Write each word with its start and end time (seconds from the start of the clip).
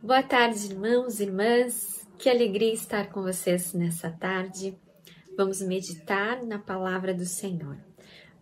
Boa 0.00 0.22
tarde, 0.22 0.66
irmãos 0.66 1.18
e 1.18 1.24
irmãs. 1.24 2.06
Que 2.20 2.28
alegria 2.28 2.72
estar 2.72 3.10
com 3.10 3.20
vocês 3.20 3.72
nessa 3.72 4.08
tarde. 4.08 4.78
Vamos 5.36 5.60
meditar 5.60 6.40
na 6.44 6.56
palavra 6.56 7.12
do 7.12 7.24
Senhor 7.24 7.76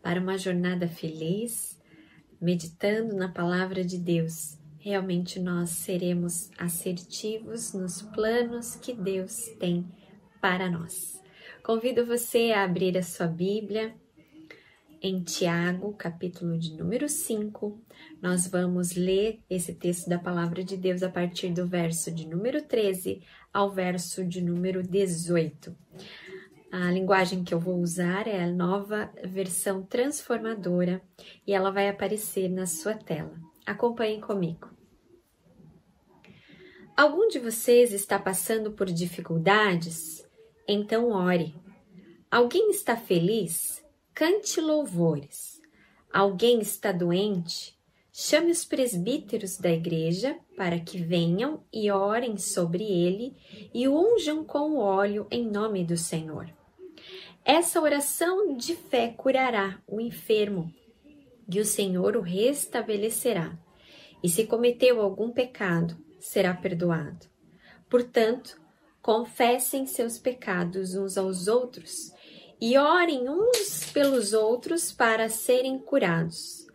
para 0.03 0.21
uma 0.21 0.37
jornada 0.37 0.87
feliz, 0.87 1.81
meditando 2.39 3.17
na 3.17 3.31
palavra 3.31 3.83
de 3.83 3.97
Deus. 3.97 4.59
Realmente 4.79 5.41
nós 5.41 5.71
seremos 5.71 6.51
assertivos 6.59 7.73
nos 7.73 8.03
planos 8.03 8.77
que 8.77 8.93
Deus 8.93 9.49
tem 9.59 9.91
para 10.43 10.71
nós. 10.71 11.19
Convido 11.63 12.05
você 12.05 12.53
a 12.53 12.65
abrir 12.65 12.99
a 12.99 13.03
sua 13.03 13.27
Bíblia 13.27 13.95
em 15.01 15.23
Tiago, 15.23 15.93
capítulo 15.95 16.59
de 16.59 16.77
número 16.77 17.09
5. 17.09 17.81
Nós 18.21 18.47
vamos 18.47 18.95
ler 18.95 19.41
esse 19.49 19.75
texto 19.75 20.09
da 20.09 20.19
palavra 20.19 20.65
de 20.65 20.77
Deus 20.77 21.03
a 21.03 21.09
partir 21.09 21.51
do 21.53 21.67
verso 21.67 22.11
de 22.11 22.27
número 22.27 22.63
13 22.63 23.23
ao 23.53 23.71
verso 23.71 24.25
de 24.25 24.41
número 24.41 24.83
18. 24.83 25.77
A 26.71 26.91
linguagem 26.91 27.45
que 27.45 27.55
eu 27.55 27.61
vou 27.61 27.81
usar 27.81 28.27
é 28.27 28.43
a 28.43 28.51
nova 28.51 29.11
versão 29.25 29.83
transformadora 29.83 31.01
e 31.47 31.53
ela 31.53 31.71
vai 31.71 31.89
aparecer 31.89 32.49
na 32.49 32.67
sua 32.67 32.95
tela. 32.95 33.39
Acompanhem 33.65 34.21
comigo. 34.21 34.71
Algum 36.97 37.29
de 37.29 37.39
vocês 37.39 37.93
está 37.93 38.19
passando 38.19 38.73
por 38.73 38.87
dificuldades? 38.87 40.27
Então 40.67 41.11
ore. 41.11 41.55
Alguém 42.31 42.71
está 42.71 42.97
feliz? 42.97 43.76
Cante 44.19 44.63
louvores. 44.63 45.61
Alguém 46.11 46.61
está 46.61 46.91
doente? 46.91 47.79
Chame 48.11 48.51
os 48.51 48.65
presbíteros 48.65 49.59
da 49.59 49.71
igreja 49.71 50.39
para 50.57 50.81
que 50.81 50.97
venham 50.97 51.63
e 51.71 51.91
orem 51.91 52.39
sobre 52.39 52.83
ele 52.83 53.37
e 53.75 53.87
unjam 53.87 54.43
com 54.43 54.71
o 54.71 54.79
óleo 54.79 55.27
em 55.31 55.47
nome 55.47 55.85
do 55.85 55.99
Senhor. 55.99 56.51
Essa 57.45 57.79
oração 57.79 58.57
de 58.57 58.75
fé 58.75 59.09
curará 59.15 59.83
o 59.87 60.01
enfermo 60.01 60.73
e 61.47 61.61
o 61.61 61.65
Senhor 61.67 62.17
o 62.17 62.23
restabelecerá. 62.23 63.55
E 64.23 64.31
se 64.31 64.47
cometeu 64.47 65.03
algum 65.03 65.31
pecado, 65.31 65.95
será 66.19 66.55
perdoado. 66.55 67.27
Portanto, 67.87 68.59
confessem 69.03 69.85
seus 69.85 70.19
pecados 70.19 70.95
uns 70.95 71.19
aos 71.19 71.49
outros 71.49 72.16
e 72.61 72.79
orem 72.79 73.29
uns 73.29 73.91
pelos 73.93 74.33
outros 74.33 74.91
para 74.91 75.29
serem 75.29 75.79
curados. 75.79 76.67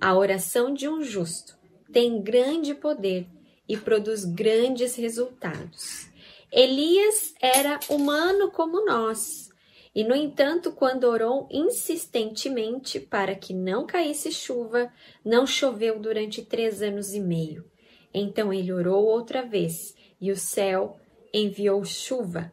A 0.00 0.16
oração 0.16 0.72
de 0.72 0.88
um 0.88 1.02
justo 1.02 1.56
tem 1.92 2.20
grande 2.20 2.74
poder 2.74 3.26
e 3.68 3.76
produz 3.76 4.24
grandes 4.24 4.96
resultados. 4.96 6.08
Elias 6.50 7.34
era 7.40 7.78
humano 7.88 8.50
como 8.50 8.84
nós, 8.84 9.50
e 9.94 10.04
no 10.04 10.14
entanto, 10.14 10.72
quando 10.72 11.04
orou 11.04 11.48
insistentemente 11.50 13.00
para 13.00 13.34
que 13.34 13.52
não 13.52 13.86
caísse 13.86 14.30
chuva, 14.30 14.92
não 15.24 15.46
choveu 15.46 15.98
durante 15.98 16.42
três 16.42 16.82
anos 16.82 17.14
e 17.14 17.20
meio. 17.20 17.64
Então 18.12 18.52
ele 18.52 18.72
orou 18.72 19.04
outra 19.04 19.42
vez, 19.42 19.94
e 20.20 20.30
o 20.30 20.36
céu 20.36 20.98
enviou 21.32 21.84
chuva 21.84 22.52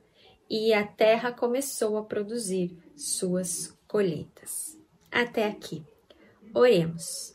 e 0.49 0.73
a 0.73 0.85
terra 0.85 1.31
começou 1.31 1.97
a 1.97 2.03
produzir 2.03 2.77
suas 2.95 3.77
colheitas. 3.87 4.79
Até 5.11 5.47
aqui. 5.47 5.83
Oremos. 6.53 7.33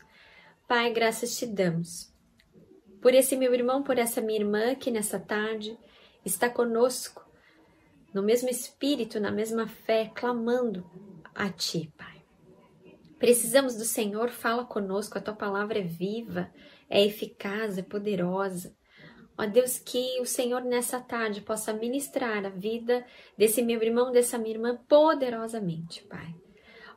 Pai, 0.67 0.91
graças 0.93 1.37
te 1.37 1.45
damos 1.45 2.11
por 3.01 3.15
esse 3.15 3.35
meu 3.35 3.53
irmão, 3.53 3.81
por 3.81 3.97
essa 3.97 4.21
minha 4.21 4.39
irmã 4.39 4.75
que 4.75 4.91
nessa 4.91 5.19
tarde 5.19 5.77
está 6.23 6.47
conosco, 6.47 7.27
no 8.13 8.21
mesmo 8.21 8.47
espírito, 8.47 9.19
na 9.19 9.31
mesma 9.31 9.67
fé, 9.67 10.11
clamando 10.13 10.85
a 11.33 11.49
ti, 11.49 11.91
Pai. 11.97 12.21
Precisamos 13.17 13.75
do 13.75 13.85
Senhor, 13.85 14.29
fala 14.29 14.65
conosco, 14.65 15.17
a 15.17 15.21
tua 15.21 15.33
palavra 15.33 15.79
é 15.79 15.83
viva, 15.83 16.51
é 16.89 17.03
eficaz, 17.03 17.77
é 17.77 17.81
poderosa. 17.81 18.75
Ó 19.37 19.45
Deus, 19.45 19.79
que 19.79 20.19
o 20.19 20.25
Senhor 20.25 20.61
nessa 20.61 20.99
tarde 20.99 21.41
possa 21.41 21.73
ministrar 21.73 22.45
a 22.45 22.49
vida 22.49 23.05
desse 23.37 23.61
meu 23.61 23.81
irmão, 23.81 24.11
dessa 24.11 24.37
minha 24.37 24.55
irmã 24.55 24.79
poderosamente, 24.87 26.03
Pai. 26.03 26.35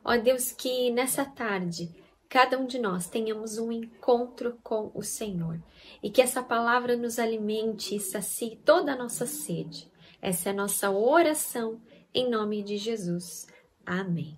Ó 0.03 0.15
Deus, 0.17 0.51
que 0.51 0.91
nessa 0.91 1.25
tarde 1.25 1.89
cada 2.29 2.59
um 2.59 2.65
de 2.65 2.77
nós 2.77 3.07
tenhamos 3.07 3.57
um 3.57 3.71
encontro 3.71 4.59
com 4.61 4.91
o 4.93 5.01
Senhor 5.01 5.59
e 6.03 6.09
que 6.09 6.21
essa 6.21 6.43
palavra 6.43 6.95
nos 6.95 7.17
alimente 7.17 7.95
e 7.95 7.99
sacie 7.99 8.59
toda 8.63 8.93
a 8.93 8.95
nossa 8.95 9.25
sede. 9.25 9.91
Essa 10.21 10.49
é 10.49 10.51
a 10.51 10.55
nossa 10.55 10.91
oração 10.91 11.81
em 12.13 12.29
nome 12.29 12.61
de 12.61 12.77
Jesus. 12.77 13.47
Amém. 13.85 14.37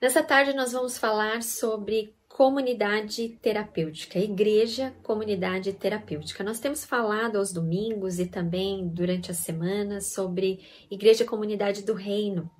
Nessa 0.00 0.22
tarde 0.22 0.52
nós 0.52 0.72
vamos 0.72 0.98
falar 0.98 1.42
sobre 1.42 2.13
comunidade 2.34 3.28
terapêutica, 3.40 4.18
igreja 4.18 4.92
comunidade 5.04 5.72
terapêutica. 5.72 6.42
Nós 6.42 6.58
temos 6.58 6.84
falado 6.84 7.36
aos 7.36 7.52
domingos 7.52 8.18
e 8.18 8.26
também 8.26 8.88
durante 8.88 9.30
a 9.30 9.34
semana 9.34 10.00
sobre 10.00 10.58
igreja 10.90 11.24
comunidade 11.24 11.84
do 11.84 11.94
reino. 11.94 12.50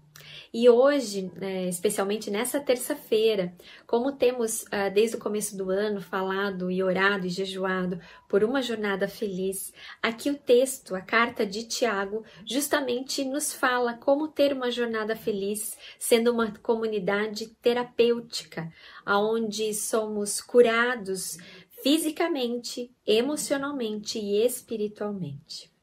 E 0.56 0.68
hoje, 0.68 1.32
né, 1.34 1.68
especialmente 1.68 2.30
nessa 2.30 2.60
terça-feira, 2.60 3.52
como 3.88 4.12
temos 4.12 4.62
uh, 4.62 4.88
desde 4.94 5.16
o 5.16 5.18
começo 5.18 5.56
do 5.56 5.68
ano 5.68 6.00
falado 6.00 6.70
e 6.70 6.80
orado 6.80 7.26
e 7.26 7.28
jejuado 7.28 7.98
por 8.28 8.44
uma 8.44 8.62
jornada 8.62 9.08
feliz, 9.08 9.72
aqui 10.00 10.30
o 10.30 10.38
texto, 10.38 10.94
a 10.94 11.00
carta 11.00 11.44
de 11.44 11.64
Tiago, 11.64 12.22
justamente 12.46 13.24
nos 13.24 13.52
fala 13.52 13.94
como 13.94 14.28
ter 14.28 14.52
uma 14.52 14.70
jornada 14.70 15.16
feliz, 15.16 15.76
sendo 15.98 16.30
uma 16.30 16.52
comunidade 16.58 17.48
terapêutica, 17.60 18.72
onde 19.04 19.74
somos 19.74 20.40
curados 20.40 21.36
fisicamente, 21.82 22.94
emocionalmente 23.04 24.20
e 24.20 24.46
espiritualmente. 24.46 25.73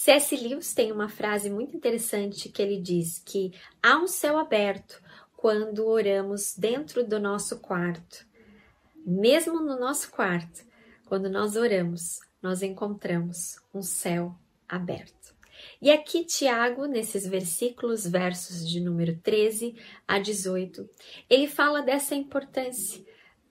C.S. 0.00 0.36
Lewis 0.36 0.72
tem 0.72 0.92
uma 0.92 1.08
frase 1.08 1.50
muito 1.50 1.76
interessante 1.76 2.48
que 2.50 2.62
ele 2.62 2.80
diz 2.80 3.18
que 3.18 3.50
há 3.82 3.98
um 3.98 4.06
céu 4.06 4.38
aberto 4.38 5.02
quando 5.36 5.84
oramos 5.88 6.54
dentro 6.56 7.04
do 7.04 7.18
nosso 7.18 7.58
quarto. 7.58 8.24
Mesmo 9.04 9.58
no 9.58 9.76
nosso 9.76 10.12
quarto, 10.12 10.64
quando 11.04 11.28
nós 11.28 11.56
oramos, 11.56 12.20
nós 12.40 12.62
encontramos 12.62 13.56
um 13.74 13.82
céu 13.82 14.36
aberto. 14.68 15.34
E 15.82 15.90
aqui, 15.90 16.24
Tiago, 16.24 16.86
nesses 16.86 17.26
versículos, 17.26 18.06
versos 18.06 18.68
de 18.68 18.78
número 18.78 19.18
13 19.18 19.74
a 20.06 20.20
18, 20.20 20.88
ele 21.28 21.48
fala 21.48 21.82
dessa 21.82 22.14
importância 22.14 23.04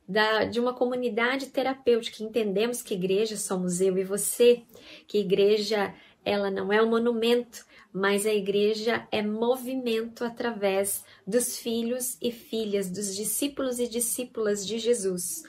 da, 0.07 0.46
de 0.46 0.62
uma 0.62 0.74
comunidade 0.74 1.47
terapêutica. 1.47 2.24
Entendemos 2.24 2.81
que 2.81 2.94
igreja 2.94 3.36
somos 3.36 3.81
eu 3.81 3.97
e 3.97 4.06
você, 4.06 4.63
que 5.06 5.18
igreja 5.18 5.94
ela 6.28 6.52
não 6.52 6.74
é 6.74 6.84
um 6.84 6.90
monumento, 6.90 7.66
mas 7.94 8.26
a 8.26 8.34
igreja 8.34 9.08
é 9.12 9.22
movimento 9.22 10.26
através 10.26 11.06
dos 11.26 11.58
filhos 11.58 12.18
e 12.22 12.32
filhas, 12.32 12.90
dos 12.90 13.16
discípulos 13.16 13.80
e 13.80 13.88
discípulas 13.88 14.68
de 14.68 14.78
Jesus, 14.78 15.44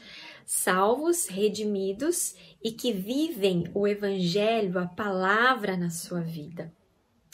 salvos, 0.47 1.27
redimidos 1.27 2.37
e 2.63 2.71
que 2.71 2.93
vivem 2.93 3.65
o 3.75 3.89
evangelho, 3.89 4.79
a 4.79 4.87
palavra 4.87 5.77
na 5.77 5.91
sua 5.91 6.21
vida. 6.21 6.73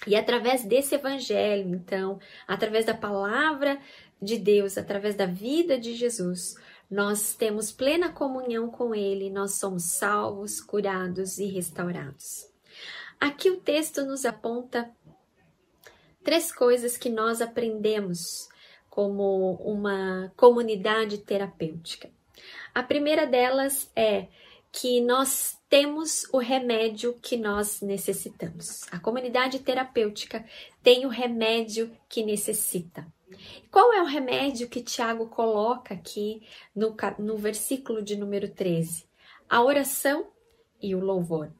E 0.07 0.17
através 0.17 0.65
desse 0.65 0.95
evangelho, 0.95 1.75
então, 1.75 2.19
através 2.49 2.87
da 2.87 2.95
palavra 2.95 3.79
de 4.21 4.39
Deus, 4.39 4.79
através 4.79 5.15
da 5.15 5.27
vida 5.27 5.79
de 5.79 5.95
Jesus, 5.95 6.57
nós 6.91 7.35
temos 7.35 7.71
plena 7.71 8.11
comunhão 8.11 8.71
com 8.71 8.95
Ele, 8.95 9.29
nós 9.31 9.57
somos 9.57 9.85
salvos, 9.85 10.61
curados 10.61 11.39
e 11.39 11.45
restaurados. 11.45 12.54
Aqui 13.25 13.49
o 13.49 13.57
texto 13.57 14.05
nos 14.05 14.27
aponta 14.27 14.95
três 16.23 16.53
coisas 16.53 16.99
que 16.99 17.09
nós 17.09 17.41
aprendemos 17.41 18.51
como 18.91 19.55
uma 19.55 20.31
comunidade 20.37 21.17
terapêutica. 21.17 22.11
A 22.75 22.83
primeira 22.83 23.27
delas 23.27 23.91
é 23.97 24.29
que 24.71 25.01
nós 25.01 25.59
temos 25.71 26.29
o 26.35 26.37
remédio 26.37 27.15
que 27.15 27.39
nós 27.39 27.81
necessitamos. 27.81 28.83
A 28.93 28.99
comunidade 28.99 29.59
terapêutica 29.61 30.45
tem 30.83 31.07
o 31.07 31.09
remédio 31.09 31.97
que 32.11 32.23
necessita. 32.23 33.11
Qual 33.71 33.91
é 33.95 34.03
o 34.03 34.07
remédio 34.07 34.69
que 34.69 34.83
Tiago 34.83 35.29
coloca 35.29 35.95
aqui 35.95 36.47
no, 36.77 36.95
no 37.19 37.39
versículo 37.39 38.03
de 38.03 38.17
número 38.17 38.51
13? 38.51 39.09
A 39.49 39.63
oração 39.63 40.27
e 40.79 40.95
o 40.95 41.01
louvor. 41.01 41.51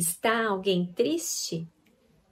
Está 0.00 0.46
alguém 0.46 0.86
triste? 0.86 1.68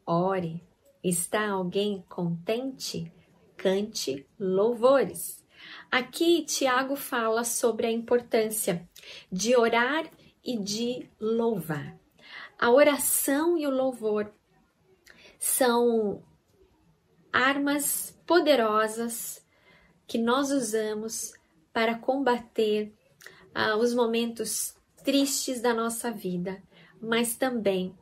Ore. 0.06 0.66
Está 1.04 1.50
alguém 1.50 2.02
contente? 2.08 3.12
Cante 3.58 4.26
louvores. 4.40 5.44
Aqui 5.90 6.46
Tiago 6.46 6.96
fala 6.96 7.44
sobre 7.44 7.86
a 7.86 7.92
importância 7.92 8.88
de 9.30 9.54
orar 9.54 10.10
e 10.42 10.56
de 10.56 11.10
louvar. 11.20 11.94
A 12.58 12.70
oração 12.70 13.58
e 13.58 13.66
o 13.66 13.70
louvor 13.70 14.32
são 15.38 16.22
armas 17.30 18.18
poderosas 18.26 19.44
que 20.06 20.16
nós 20.16 20.50
usamos 20.50 21.34
para 21.70 21.98
combater 21.98 22.94
ah, 23.54 23.76
os 23.76 23.92
momentos 23.92 24.74
tristes 25.04 25.60
da 25.60 25.74
nossa 25.74 26.10
vida, 26.10 26.62
mas 27.00 27.36
também 27.36 27.94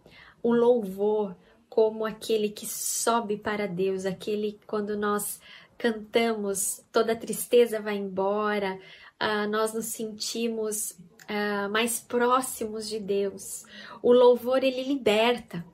o 0.43 0.53
louvor 0.53 1.37
como 1.69 2.05
aquele 2.05 2.49
que 2.49 2.67
sobe 2.67 3.37
para 3.37 3.67
Deus, 3.67 4.07
aquele 4.07 4.59
quando 4.67 4.97
nós 4.97 5.41
cantamos, 5.77 6.83
toda 6.91 7.15
tristeza 7.15 7.81
vai 7.81 7.97
embora, 7.97 8.79
uh, 9.21 9.49
nós 9.51 9.75
nos 9.75 9.87
sentimos 9.87 10.93
uh, 10.93 11.69
mais 11.71 12.01
próximos 12.01 12.89
de 12.89 12.99
Deus. 12.99 13.65
O 14.03 14.13
louvor 14.13 14.65
ele 14.65 14.83
liberta, 14.83 15.65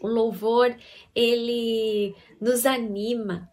o 0.00 0.06
louvor 0.06 0.76
ele 1.14 2.14
nos 2.40 2.64
anima, 2.66 3.51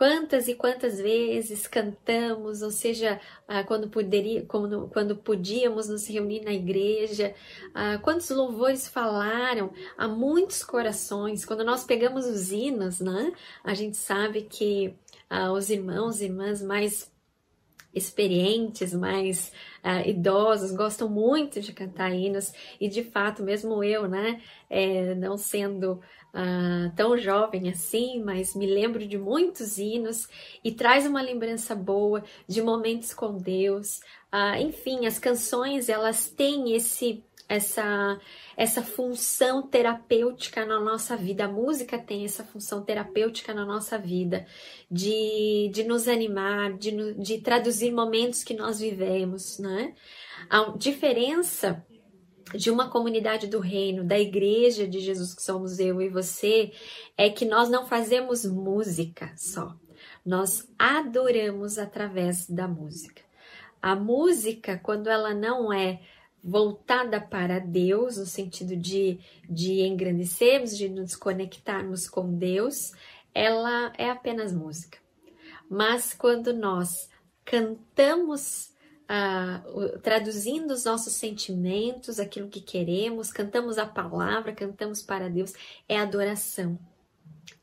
Quantas 0.00 0.48
e 0.48 0.54
quantas 0.54 0.98
vezes 0.98 1.66
cantamos, 1.66 2.62
ou 2.62 2.70
seja, 2.70 3.20
ah, 3.46 3.62
quando, 3.62 3.90
poderia, 3.90 4.46
quando, 4.46 4.88
quando 4.88 5.14
podíamos 5.14 5.90
nos 5.90 6.08
reunir 6.08 6.40
na 6.40 6.54
igreja, 6.54 7.34
ah, 7.74 7.98
quantos 7.98 8.30
louvores 8.30 8.88
falaram 8.88 9.70
a 9.98 10.08
muitos 10.08 10.64
corações. 10.64 11.44
Quando 11.44 11.64
nós 11.64 11.84
pegamos 11.84 12.24
os 12.24 12.50
hinos, 12.50 12.98
né, 12.98 13.30
a 13.62 13.74
gente 13.74 13.98
sabe 13.98 14.44
que 14.44 14.96
ah, 15.28 15.52
os 15.52 15.68
irmãos 15.68 16.22
e 16.22 16.24
irmãs 16.24 16.62
mais 16.62 17.12
experientes, 17.92 18.94
mais 18.94 19.52
uh, 19.84 20.08
idosos, 20.08 20.72
gostam 20.72 21.08
muito 21.08 21.60
de 21.60 21.72
cantar 21.72 22.14
hinos 22.14 22.52
e 22.80 22.88
de 22.88 23.02
fato, 23.02 23.42
mesmo 23.42 23.82
eu, 23.82 24.08
né, 24.08 24.40
é, 24.68 25.14
não 25.14 25.36
sendo 25.36 26.00
uh, 26.34 26.94
tão 26.96 27.16
jovem 27.16 27.68
assim, 27.70 28.22
mas 28.22 28.54
me 28.54 28.66
lembro 28.66 29.06
de 29.06 29.18
muitos 29.18 29.78
hinos 29.78 30.28
e 30.64 30.72
traz 30.72 31.06
uma 31.06 31.22
lembrança 31.22 31.74
boa 31.74 32.22
de 32.46 32.62
momentos 32.62 33.12
com 33.14 33.36
Deus. 33.36 34.00
Uh, 34.32 34.60
enfim, 34.60 35.06
as 35.06 35.18
canções 35.18 35.88
elas 35.88 36.28
têm 36.28 36.74
esse 36.74 37.22
essa 37.48 38.20
essa 38.56 38.82
função 38.82 39.62
terapêutica 39.62 40.64
na 40.64 40.78
nossa 40.78 41.16
vida. 41.16 41.46
A 41.46 41.48
música 41.48 41.98
tem 41.98 42.24
essa 42.24 42.44
função 42.44 42.84
terapêutica 42.84 43.54
na 43.54 43.64
nossa 43.64 43.98
vida, 43.98 44.46
de, 44.90 45.70
de 45.72 45.82
nos 45.82 46.06
animar, 46.06 46.74
de, 46.74 47.14
de 47.14 47.40
traduzir 47.40 47.90
momentos 47.90 48.44
que 48.44 48.52
nós 48.54 48.78
vivemos, 48.78 49.58
né? 49.58 49.94
A 50.48 50.74
diferença 50.76 51.84
de 52.54 52.70
uma 52.70 52.88
comunidade 52.88 53.46
do 53.46 53.60
reino, 53.60 54.04
da 54.04 54.18
igreja 54.18 54.86
de 54.86 55.00
Jesus 55.00 55.34
que 55.34 55.42
somos 55.42 55.78
eu 55.78 56.00
e 56.00 56.08
você, 56.08 56.72
é 57.16 57.30
que 57.30 57.44
nós 57.44 57.68
não 57.68 57.86
fazemos 57.86 58.44
música 58.44 59.32
só. 59.36 59.74
Nós 60.24 60.68
adoramos 60.78 61.78
através 61.78 62.48
da 62.48 62.68
música. 62.68 63.22
A 63.80 63.96
música, 63.96 64.78
quando 64.82 65.08
ela 65.08 65.34
não 65.34 65.72
é 65.72 66.00
voltada 66.42 67.20
para 67.20 67.58
Deus, 67.58 68.16
no 68.16 68.26
sentido 68.26 68.76
de, 68.76 69.18
de 69.48 69.82
engrandecermos, 69.82 70.76
de 70.76 70.88
nos 70.88 71.14
conectarmos 71.14 72.08
com 72.08 72.36
Deus, 72.36 72.92
ela 73.34 73.92
é 73.96 74.10
apenas 74.10 74.52
música. 74.52 74.98
Mas 75.68 76.14
quando 76.14 76.52
nós 76.52 77.08
cantamos 77.44 78.69
uh, 79.10 79.98
traduzindo 79.98 80.72
os 80.72 80.84
nossos 80.84 81.14
sentimentos, 81.14 82.20
aquilo 82.20 82.48
que 82.48 82.60
queremos, 82.60 83.32
cantamos 83.32 83.76
a 83.76 83.84
palavra, 83.84 84.52
cantamos 84.52 85.02
para 85.02 85.28
Deus, 85.28 85.52
é 85.88 85.98
adoração, 85.98 86.78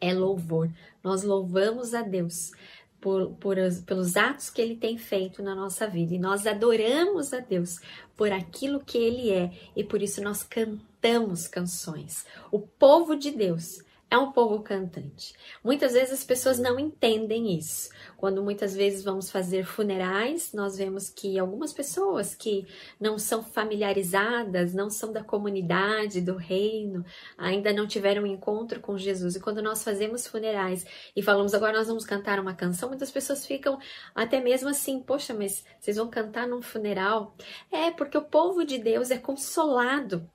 é 0.01 0.13
louvor. 0.13 0.69
Nós 1.03 1.23
louvamos 1.23 1.93
a 1.93 2.01
Deus. 2.01 2.51
Por, 2.99 3.29
por, 3.35 3.55
pelos 3.85 4.17
atos 4.17 4.49
que 4.49 4.59
ele 4.59 4.75
tem 4.75 4.97
feito 4.97 5.43
na 5.43 5.53
nossa 5.53 5.87
vida 5.87 6.15
e 6.15 6.19
nós 6.19 6.47
adoramos 6.47 7.31
a 7.31 7.39
Deus 7.39 7.79
por 8.17 8.31
aquilo 8.31 8.83
que 8.83 8.97
ele 8.97 9.29
é 9.29 9.51
e 9.75 9.83
por 9.83 10.01
isso 10.01 10.19
nós 10.19 10.41
cantamos 10.41 11.47
canções. 11.47 12.25
O 12.51 12.59
povo 12.59 13.15
de 13.15 13.29
Deus 13.29 13.83
é 14.09 14.17
um 14.17 14.31
povo 14.31 14.61
cantante. 14.61 15.33
Muitas 15.61 15.93
vezes 15.93 16.13
as 16.13 16.23
pessoas 16.23 16.57
não 16.57 16.79
entendem 16.79 17.57
isso. 17.57 17.89
Quando 18.15 18.41
muitas 18.41 18.73
vezes 18.73 19.03
vamos 19.03 19.29
fazer 19.29 19.65
funerais, 19.65 20.53
nós 20.53 20.77
vemos 20.77 21.09
que 21.09 21.37
algumas 21.37 21.73
pessoas 21.73 22.33
que 22.33 22.65
não 22.99 23.19
são 23.19 23.43
familiarizadas, 23.43 24.73
não 24.73 24.89
são 24.89 25.11
da 25.11 25.23
comunidade, 25.23 26.21
do 26.21 26.37
reino, 26.37 27.05
ainda 27.37 27.73
não 27.73 27.85
tiveram 27.85 28.23
um 28.23 28.27
encontro 28.27 28.79
com 28.79 28.97
Jesus. 28.97 29.35
E 29.35 29.41
quando 29.41 29.61
nós 29.61 29.83
fazemos 29.83 30.25
funerais 30.25 30.85
e 31.15 31.21
falamos 31.21 31.53
agora 31.53 31.77
nós 31.77 31.87
vamos 31.87 32.05
cantar 32.05 32.39
uma 32.39 32.55
canção, 32.55 32.89
muitas 32.89 33.11
pessoas 33.11 33.45
ficam 33.45 33.77
até 34.15 34.39
mesmo 34.39 34.69
assim, 34.69 35.01
poxa, 35.01 35.33
mas 35.33 35.65
vocês 35.79 35.97
vão 35.97 36.09
cantar 36.09 36.47
num 36.47 36.61
funeral? 36.61 37.35
É, 37.69 37.91
porque 37.91 38.17
o 38.17 38.23
povo 38.23 38.63
de 38.63 38.77
Deus 38.77 39.11
é 39.11 39.17
consolado 39.17 40.29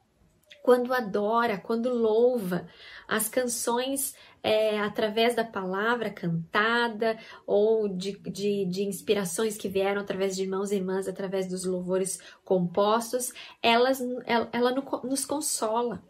quando 0.63 0.95
adora, 0.95 1.59
quando 1.59 1.91
louva. 1.91 2.67
As 3.09 3.29
canções 3.29 4.15
é, 4.43 4.79
através 4.81 5.35
da 5.35 5.45
palavra 5.45 6.11
cantada 6.11 7.19
ou 7.47 7.89
de, 7.89 8.13
de, 8.19 8.65
de, 8.65 8.83
inspirações 8.85 9.57
que 9.57 9.69
vieram 9.69 10.01
através 10.01 10.35
de 10.35 10.43
irmãos 10.43 10.73
e 10.73 10.77
irmãs, 10.77 11.07
através 11.07 11.47
dos 11.47 11.65
louvores 11.65 12.19
compostos, 12.45 13.33
elas, 13.63 14.01
ela, 14.25 14.49
ela 14.53 14.75
nos 15.05 15.25
consola, 15.25 16.03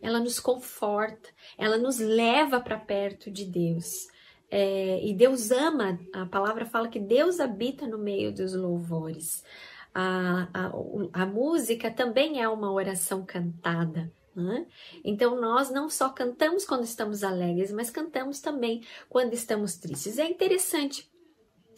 ela 0.00 0.20
nos 0.20 0.38
conforta, 0.38 1.28
ela 1.58 1.76
nos 1.76 1.98
leva 1.98 2.60
para 2.60 2.78
perto 2.78 3.30
de 3.30 3.44
Deus. 3.44 4.08
É, 4.50 5.04
e 5.04 5.12
Deus 5.14 5.50
ama, 5.50 5.98
a 6.12 6.26
palavra 6.26 6.64
fala 6.64 6.88
que 6.88 7.00
Deus 7.00 7.40
habita 7.40 7.86
no 7.86 7.98
meio 7.98 8.32
dos 8.32 8.54
louvores. 8.54 9.42
A, 9.94 10.48
a, 10.52 11.22
a 11.22 11.26
música 11.26 11.90
também 11.90 12.42
é 12.42 12.48
uma 12.48 12.72
oração 12.72 13.24
cantada. 13.24 14.12
Né? 14.34 14.66
Então, 15.04 15.40
nós 15.40 15.70
não 15.70 15.88
só 15.88 16.08
cantamos 16.08 16.66
quando 16.66 16.82
estamos 16.82 17.22
alegres, 17.22 17.70
mas 17.70 17.88
cantamos 17.90 18.40
também 18.40 18.82
quando 19.08 19.32
estamos 19.32 19.76
tristes. 19.76 20.18
É 20.18 20.28
interessante 20.28 21.08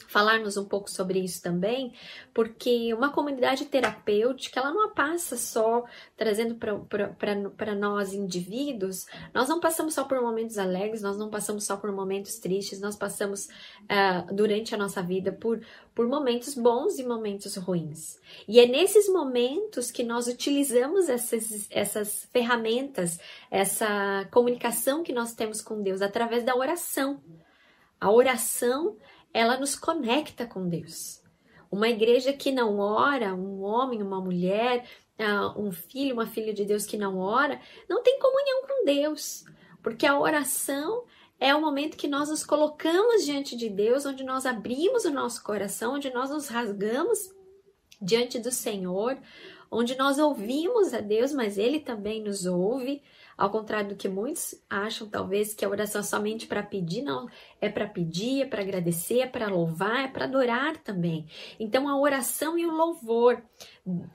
falarmos 0.07 0.57
um 0.57 0.65
pouco 0.65 0.89
sobre 0.89 1.19
isso 1.19 1.41
também, 1.41 1.93
porque 2.33 2.93
uma 2.93 3.11
comunidade 3.11 3.65
terapêutica, 3.65 4.59
ela 4.59 4.73
não 4.73 4.93
passa 4.93 5.37
só 5.37 5.83
trazendo 6.15 6.55
para 6.55 7.75
nós 7.75 8.13
indivíduos, 8.13 9.05
nós 9.33 9.49
não 9.49 9.59
passamos 9.59 9.93
só 9.93 10.05
por 10.05 10.21
momentos 10.21 10.57
alegres, 10.57 11.01
nós 11.01 11.17
não 11.17 11.29
passamos 11.29 11.65
só 11.65 11.77
por 11.77 11.91
momentos 11.91 12.39
tristes, 12.39 12.79
nós 12.79 12.95
passamos 12.95 13.45
uh, 13.45 14.33
durante 14.33 14.73
a 14.73 14.77
nossa 14.77 15.01
vida 15.03 15.31
por, 15.31 15.61
por 15.93 16.07
momentos 16.07 16.55
bons 16.55 16.97
e 16.97 17.03
momentos 17.03 17.55
ruins. 17.57 18.19
E 18.47 18.59
é 18.59 18.65
nesses 18.65 19.09
momentos 19.09 19.91
que 19.91 20.03
nós 20.03 20.27
utilizamos 20.27 21.09
essas, 21.09 21.67
essas 21.69 22.27
ferramentas, 22.31 23.19
essa 23.51 24.27
comunicação 24.31 25.03
que 25.03 25.11
nós 25.11 25.33
temos 25.33 25.61
com 25.61 25.81
Deus 25.81 26.01
através 26.01 26.43
da 26.43 26.55
oração. 26.55 27.21
A 27.99 28.11
oração 28.11 28.95
ela 29.33 29.57
nos 29.57 29.75
conecta 29.75 30.45
com 30.45 30.67
Deus. 30.67 31.21
Uma 31.71 31.89
igreja 31.89 32.31
que 32.33 32.51
não 32.51 32.79
ora, 32.79 33.35
um 33.35 33.61
homem, 33.61 34.01
uma 34.01 34.21
mulher, 34.21 34.87
ah, 35.19 35.53
um 35.57 35.71
filho, 35.71 36.13
uma 36.13 36.25
filha 36.25 36.53
de 36.53 36.63
Deus 36.63 36.85
que 36.85 36.97
não 36.97 37.17
ora, 37.17 37.59
não 37.89 38.01
tem 38.01 38.19
comunhão 38.19 38.61
com 38.67 38.85
Deus, 38.85 39.43
porque 39.83 40.05
a 40.05 40.19
oração 40.19 41.03
é 41.39 41.53
o 41.53 41.61
momento 41.61 41.97
que 41.97 42.07
nós 42.07 42.29
nos 42.29 42.43
colocamos 42.43 43.25
diante 43.25 43.55
de 43.55 43.69
Deus, 43.69 44.05
onde 44.05 44.23
nós 44.23 44.45
abrimos 44.45 45.05
o 45.05 45.11
nosso 45.11 45.43
coração, 45.43 45.95
onde 45.95 46.11
nós 46.11 46.29
nos 46.29 46.47
rasgamos 46.47 47.31
diante 48.01 48.39
do 48.39 48.51
Senhor, 48.51 49.17
onde 49.69 49.97
nós 49.97 50.17
ouvimos 50.17 50.93
a 50.93 51.01
Deus, 51.01 51.31
mas 51.33 51.57
Ele 51.57 51.79
também 51.79 52.23
nos 52.23 52.45
ouve. 52.45 53.03
Ao 53.37 53.51
contrário 53.51 53.89
do 53.89 53.95
que 53.95 54.09
muitos 54.09 54.55
acham, 54.67 55.07
talvez, 55.07 55.53
que 55.53 55.63
a 55.63 55.69
oração 55.69 56.01
é 56.01 56.03
somente 56.03 56.47
para 56.47 56.63
pedir, 56.63 57.03
não. 57.03 57.29
É 57.61 57.69
para 57.69 57.87
pedir, 57.87 58.41
é 58.41 58.45
para 58.45 58.63
agradecer, 58.63 59.19
é 59.19 59.27
para 59.27 59.47
louvar, 59.47 60.05
é 60.05 60.07
para 60.07 60.25
adorar 60.25 60.77
também. 60.77 61.27
Então, 61.59 61.87
a 61.87 61.99
oração 61.99 62.57
e 62.57 62.65
o 62.65 62.71
louvor, 62.71 63.43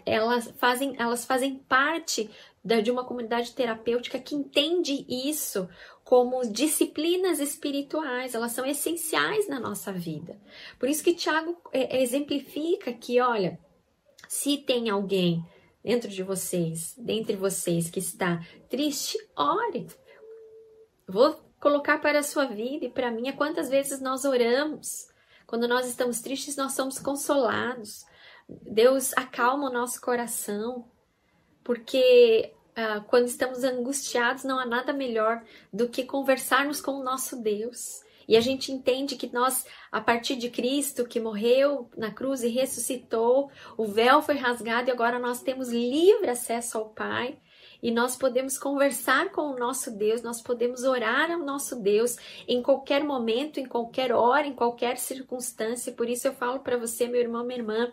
elas 0.05 0.53
fazem, 0.59 0.97
elas 0.99 1.25
fazem 1.25 1.57
parte 1.57 2.29
de 2.65 2.91
uma 2.91 3.05
comunidade 3.05 3.53
terapêutica 3.53 4.19
que 4.19 4.35
entende 4.35 5.05
isso 5.09 5.69
como 6.05 6.47
disciplinas 6.47 7.39
espirituais, 7.39 8.35
elas 8.35 8.53
são 8.53 8.67
essenciais 8.67 9.49
na 9.49 9.59
nossa 9.59 9.93
vida. 9.93 10.39
Por 10.79 10.89
isso 10.89 11.03
que 11.03 11.15
Tiago 11.15 11.57
é, 11.73 12.03
exemplifica 12.03 12.93
que, 12.93 13.21
olha, 13.21 13.59
se 14.29 14.59
tem 14.59 14.91
alguém 14.91 15.45
dentro 15.83 16.09
de 16.09 16.23
vocês, 16.23 16.95
dentre 16.97 17.37
vocês 17.37 17.91
que 17.91 17.99
está 17.99 18.41
triste, 18.69 19.19
ore. 19.37 19.87
Vou 21.09 21.35
colocar 21.61 21.99
para 21.99 22.21
a 22.21 22.23
sua 22.23 22.47
vida 22.47 22.87
e 22.87 22.91
para 22.91 23.11
mim 23.11 23.29
é 23.29 23.33
quantas 23.33 23.69
vezes 23.69 24.01
nós 24.01 24.25
oramos. 24.25 25.09
Quando 25.47 25.69
nós 25.69 25.87
estamos 25.87 26.21
tristes, 26.21 26.57
nós 26.57 26.73
somos 26.73 26.99
consolados. 26.99 28.05
Deus 28.49 29.13
acalma 29.15 29.69
o 29.69 29.73
nosso 29.73 30.01
coração, 30.01 30.91
porque 31.63 32.53
uh, 32.71 33.03
quando 33.05 33.27
estamos 33.27 33.65
angustiados, 33.65 34.45
não 34.45 34.59
há 34.59 34.67
nada 34.67 34.93
melhor 34.93 35.43
do 35.73 35.89
que 35.89 36.05
conversarmos 36.05 36.81
com 36.81 36.93
o 36.93 37.05
nosso 37.05 37.41
Deus. 37.41 38.03
E 38.29 38.37
a 38.37 38.41
gente 38.41 38.73
entende 38.73 39.17
que 39.17 39.33
nós, 39.33 39.67
a 39.91 40.01
partir 40.01 40.37
de 40.37 40.51
Cristo, 40.51 41.05
que 41.05 41.21
morreu 41.21 41.91
na 41.97 42.11
cruz 42.11 42.43
e 42.43 42.49
ressuscitou, 42.49 43.51
o 43.77 43.87
véu 43.87 44.23
foi 44.23 44.37
rasgado 44.37 44.89
e 44.89 44.93
agora 44.93 45.19
nós 45.19 45.43
temos 45.43 45.69
livre 45.69 46.31
acesso 46.31 46.79
ao 46.79 46.91
Pai. 46.91 47.39
E 47.83 47.91
nós 47.91 48.17
podemos 48.17 48.57
conversar 48.57 49.33
com 49.33 49.43
o 49.43 49.59
nosso 49.59 49.91
Deus, 49.91 50.23
nós 50.23 50.41
podemos 50.41 50.85
orar 50.85 51.33
ao 51.33 51.41
nosso 51.41 51.81
Deus 51.81 52.17
em 52.47 52.63
qualquer 52.63 53.03
momento, 53.03 53.59
em 53.59 53.67
qualquer 53.67 54.13
hora, 54.13 54.47
em 54.47 54.55
qualquer 54.55 54.99
circunstância. 54.99 55.93
Por 55.93 56.09
isso 56.09 56.29
eu 56.29 56.33
falo 56.33 56.61
para 56.61 56.77
você, 56.77 57.09
meu 57.09 57.21
irmão, 57.21 57.45
minha 57.45 57.59
irmã, 57.59 57.93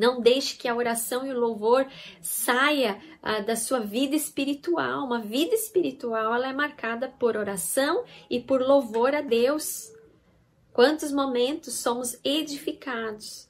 não 0.00 0.18
deixe 0.18 0.56
que 0.56 0.66
a 0.66 0.74
oração 0.74 1.26
e 1.26 1.30
o 1.30 1.38
louvor 1.38 1.86
saia 2.22 2.98
ah, 3.22 3.40
da 3.40 3.54
sua 3.54 3.80
vida 3.80 4.16
espiritual. 4.16 5.04
Uma 5.04 5.20
vida 5.20 5.54
espiritual 5.54 6.34
ela 6.34 6.48
é 6.48 6.52
marcada 6.54 7.06
por 7.06 7.36
oração 7.36 8.04
e 8.30 8.40
por 8.40 8.62
louvor 8.62 9.14
a 9.14 9.20
Deus. 9.20 9.92
Quantos 10.72 11.12
momentos 11.12 11.74
somos 11.74 12.18
edificados 12.24 13.46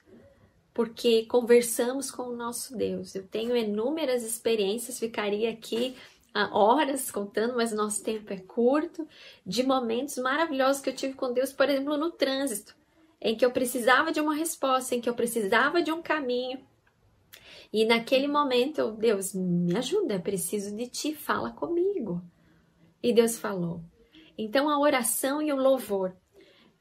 porque 0.73 1.25
conversamos 1.25 2.11
com 2.11 2.23
o 2.23 2.35
nosso 2.35 2.75
Deus. 2.75 3.15
Eu 3.15 3.25
tenho 3.27 3.55
inúmeras 3.55 4.23
experiências, 4.23 4.99
ficaria 4.99 5.51
aqui 5.51 5.95
ah, 6.33 6.49
horas 6.51 7.09
contando, 7.09 7.55
mas 7.55 7.71
nosso 7.71 8.03
tempo 8.03 8.33
é 8.33 8.37
curto, 8.37 9.07
de 9.45 9.63
momentos 9.63 10.17
maravilhosos 10.17 10.81
que 10.81 10.89
eu 10.89 10.95
tive 10.95 11.13
com 11.13 11.31
Deus, 11.31 11.53
por 11.53 11.69
exemplo, 11.69 11.95
no 11.97 12.11
trânsito 12.11 12.80
em 13.21 13.35
que 13.35 13.45
eu 13.45 13.51
precisava 13.51 14.11
de 14.11 14.19
uma 14.19 14.33
resposta, 14.33 14.95
em 14.95 15.01
que 15.01 15.09
eu 15.09 15.13
precisava 15.13 15.81
de 15.81 15.91
um 15.91 16.01
caminho. 16.01 16.59
E 17.71 17.85
naquele 17.85 18.27
momento, 18.27 18.79
eu, 18.79 18.91
Deus, 18.91 19.33
me 19.33 19.77
ajuda, 19.77 20.15
eu 20.15 20.21
preciso 20.21 20.75
de 20.75 20.87
ti, 20.87 21.13
fala 21.13 21.51
comigo. 21.51 22.21
E 23.01 23.13
Deus 23.13 23.37
falou. 23.37 23.81
Então 24.37 24.69
a 24.69 24.79
oração 24.79 25.41
e 25.41 25.53
o 25.53 25.55
louvor 25.55 26.15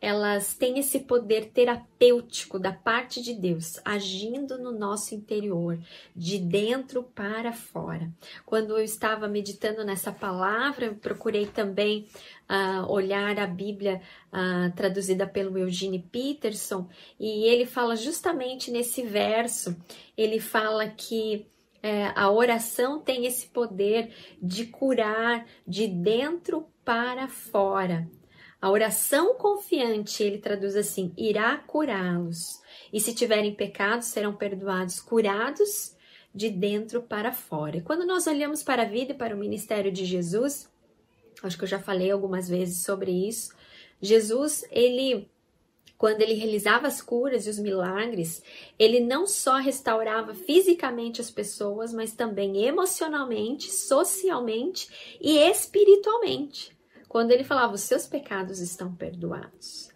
elas 0.01 0.55
têm 0.55 0.79
esse 0.79 1.01
poder 1.01 1.51
terapêutico 1.51 2.59
da 2.59 2.73
parte 2.73 3.21
de 3.21 3.35
Deus, 3.35 3.79
agindo 3.85 4.57
no 4.57 4.73
nosso 4.73 5.15
interior, 5.15 5.79
de 6.17 6.39
dentro 6.39 7.03
para 7.03 7.53
fora. 7.53 8.11
Quando 8.47 8.79
eu 8.79 8.83
estava 8.83 9.29
meditando 9.29 9.85
nessa 9.85 10.11
palavra, 10.11 10.87
eu 10.87 10.95
procurei 10.95 11.47
também 11.47 12.09
uh, 12.49 12.91
olhar 12.91 13.39
a 13.39 13.47
Bíblia 13.47 14.01
uh, 14.33 14.75
traduzida 14.75 15.27
pelo 15.27 15.59
Eugene 15.59 15.99
Peterson, 16.11 16.89
e 17.19 17.45
ele 17.45 17.67
fala 17.67 17.95
justamente 17.95 18.71
nesse 18.71 19.03
verso, 19.03 19.77
ele 20.17 20.41
fala 20.41 20.89
que 20.89 21.47
é, 21.83 22.13
a 22.15 22.31
oração 22.31 23.01
tem 23.01 23.25
esse 23.25 23.47
poder 23.47 24.13
de 24.41 24.67
curar 24.67 25.47
de 25.67 25.87
dentro 25.87 26.67
para 26.85 27.27
fora. 27.27 28.07
A 28.61 28.71
oração 28.71 29.35
confiante, 29.35 30.23
ele 30.23 30.37
traduz 30.37 30.77
assim: 30.77 31.13
irá 31.17 31.57
curá-los. 31.57 32.61
E 32.93 33.01
se 33.01 33.15
tiverem 33.15 33.55
pecados, 33.55 34.09
serão 34.09 34.35
perdoados, 34.35 35.01
curados 35.01 35.97
de 36.35 36.51
dentro 36.51 37.01
para 37.01 37.33
fora. 37.33 37.79
E 37.79 37.81
quando 37.81 38.07
nós 38.07 38.27
olhamos 38.27 38.63
para 38.63 38.83
a 38.83 38.87
vida 38.87 39.13
e 39.13 39.17
para 39.17 39.35
o 39.35 39.39
ministério 39.39 39.91
de 39.91 40.05
Jesus, 40.05 40.71
acho 41.43 41.57
que 41.57 41.65
eu 41.65 41.69
já 41.69 41.79
falei 41.79 42.11
algumas 42.11 42.49
vezes 42.49 42.85
sobre 42.85 43.11
isso. 43.11 43.55
Jesus, 44.01 44.65
ele 44.71 45.29
quando 45.97 46.23
ele 46.23 46.33
realizava 46.33 46.87
as 46.87 47.03
curas 47.03 47.47
e 47.47 47.51
os 47.51 47.59
milagres, 47.59 48.43
ele 48.79 49.01
não 49.01 49.27
só 49.27 49.57
restaurava 49.57 50.35
fisicamente 50.35 51.21
as 51.21 51.31
pessoas, 51.31 51.93
mas 51.93 52.15
também 52.15 52.65
emocionalmente, 52.65 53.71
socialmente 53.71 54.89
e 55.21 55.37
espiritualmente 55.37 56.75
quando 57.11 57.33
ele 57.33 57.43
falava: 57.43 57.75
os 57.75 57.81
seus 57.81 58.07
pecados 58.07 58.61
estão 58.61 58.95
perdoados. 58.95 59.91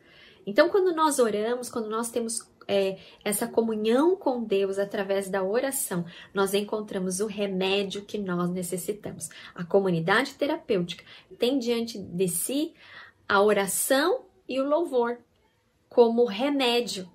Então, 0.44 0.68
quando 0.68 0.92
nós 0.92 1.21
oramos, 1.21 1.71
quando 1.71 1.88
nós 1.88 2.11
temos 2.11 2.40
é, 2.66 2.99
essa 3.25 3.47
comunhão 3.47 4.16
com 4.16 4.42
Deus 4.42 4.80
através 4.80 5.30
da 5.30 5.42
oração, 5.42 6.04
nós 6.35 6.52
encontramos 6.52 7.21
o 7.21 7.26
remédio 7.26 8.04
que 8.04 8.18
nós 8.18 8.50
necessitamos. 8.50 9.30
A 9.54 9.64
comunidade 9.64 10.35
terapêutica 10.35 11.04
tem 11.38 11.56
diante 11.56 11.99
de 11.99 12.26
si 12.26 12.75
a 13.28 13.40
oração 13.40 14.25
e 14.49 14.61
o 14.61 14.68
louvor 14.68 15.18
como 15.88 16.25
remédio 16.25 17.09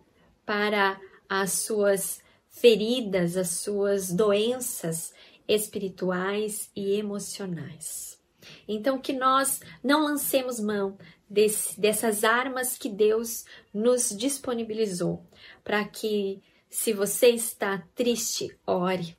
para 0.46 1.00
as 1.28 1.52
suas 1.52 2.22
feridas, 2.48 3.36
as 3.36 3.50
suas 3.50 4.14
doenças 4.14 5.14
espirituais 5.46 6.72
e 6.74 6.94
emocionais. 6.94 8.19
Então, 8.68 9.00
que 9.00 9.14
nós 9.14 9.62
não 9.84 10.04
lancemos 10.04 10.60
mão 10.60 10.98
desse, 11.30 11.80
dessas 11.80 12.24
armas 12.24 12.78
que 12.78 12.90
Deus 12.90 13.46
nos 13.74 14.10
disponibilizou, 14.10 15.26
para 15.64 15.84
que, 15.86 16.42
se 16.70 16.94
você 16.94 17.30
está 17.30 17.84
triste, 17.96 18.56
ore. 18.66 19.18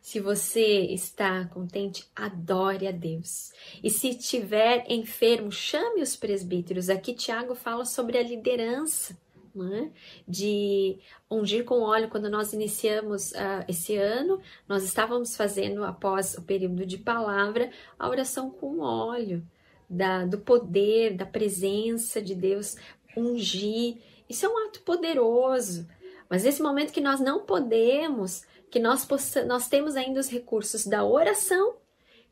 Se 0.00 0.20
você 0.20 0.86
está 0.86 1.44
contente, 1.46 2.08
adore 2.16 2.86
a 2.86 2.92
Deus. 2.92 3.52
E 3.82 3.90
se 3.90 4.10
estiver 4.10 4.84
enfermo, 4.88 5.52
chame 5.52 6.00
os 6.00 6.16
presbíteros. 6.16 6.88
Aqui 6.88 7.12
Tiago 7.12 7.54
fala 7.54 7.84
sobre 7.84 8.16
a 8.16 8.22
liderança 8.22 9.18
né? 9.64 9.90
de 10.26 10.98
ungir 11.30 11.64
com 11.64 11.80
óleo. 11.80 12.08
Quando 12.08 12.30
nós 12.30 12.52
iniciamos 12.52 13.32
uh, 13.32 13.64
esse 13.68 13.96
ano, 13.96 14.40
nós 14.68 14.84
estávamos 14.84 15.36
fazendo, 15.36 15.84
após 15.84 16.34
o 16.34 16.42
período 16.42 16.84
de 16.86 16.98
palavra, 16.98 17.70
a 17.98 18.08
oração 18.08 18.50
com 18.50 18.80
óleo, 18.80 19.44
da, 19.88 20.24
do 20.24 20.38
poder, 20.38 21.16
da 21.16 21.24
presença 21.24 22.20
de 22.20 22.34
Deus, 22.34 22.76
ungir. 23.16 23.98
Isso 24.28 24.44
é 24.44 24.48
um 24.48 24.66
ato 24.66 24.82
poderoso. 24.82 25.88
Mas 26.28 26.44
nesse 26.44 26.62
momento 26.62 26.92
que 26.92 27.00
nós 27.00 27.20
não 27.20 27.40
podemos, 27.40 28.42
que 28.70 28.78
nós, 28.78 29.06
nós 29.46 29.68
temos 29.68 29.96
ainda 29.96 30.20
os 30.20 30.28
recursos 30.28 30.86
da 30.86 31.04
oração 31.04 31.76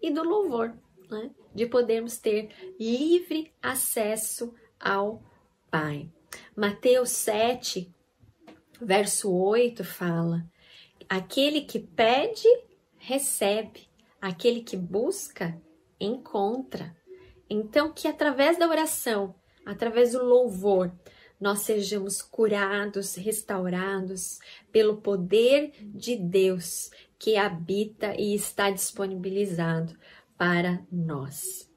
e 0.00 0.10
do 0.10 0.22
louvor, 0.22 0.74
né? 1.10 1.30
de 1.54 1.66
podermos 1.66 2.18
ter 2.18 2.50
livre 2.78 3.52
acesso 3.62 4.54
ao 4.78 5.22
Pai. 5.70 6.08
Mateus 6.56 7.10
7, 7.10 7.94
verso 8.80 9.30
8 9.30 9.84
fala: 9.84 10.42
Aquele 11.06 11.60
que 11.60 11.78
pede, 11.78 12.48
recebe, 12.96 13.86
aquele 14.18 14.62
que 14.62 14.74
busca, 14.74 15.60
encontra. 16.00 16.96
Então, 17.50 17.92
que 17.92 18.08
através 18.08 18.58
da 18.58 18.66
oração, 18.66 19.34
através 19.66 20.12
do 20.12 20.24
louvor, 20.24 20.90
nós 21.38 21.58
sejamos 21.58 22.22
curados, 22.22 23.16
restaurados 23.16 24.38
pelo 24.72 24.96
poder 25.02 25.72
de 25.82 26.16
Deus 26.16 26.90
que 27.18 27.36
habita 27.36 28.14
e 28.18 28.34
está 28.34 28.70
disponibilizado 28.70 29.94
para 30.38 30.82
nós. 30.90 31.70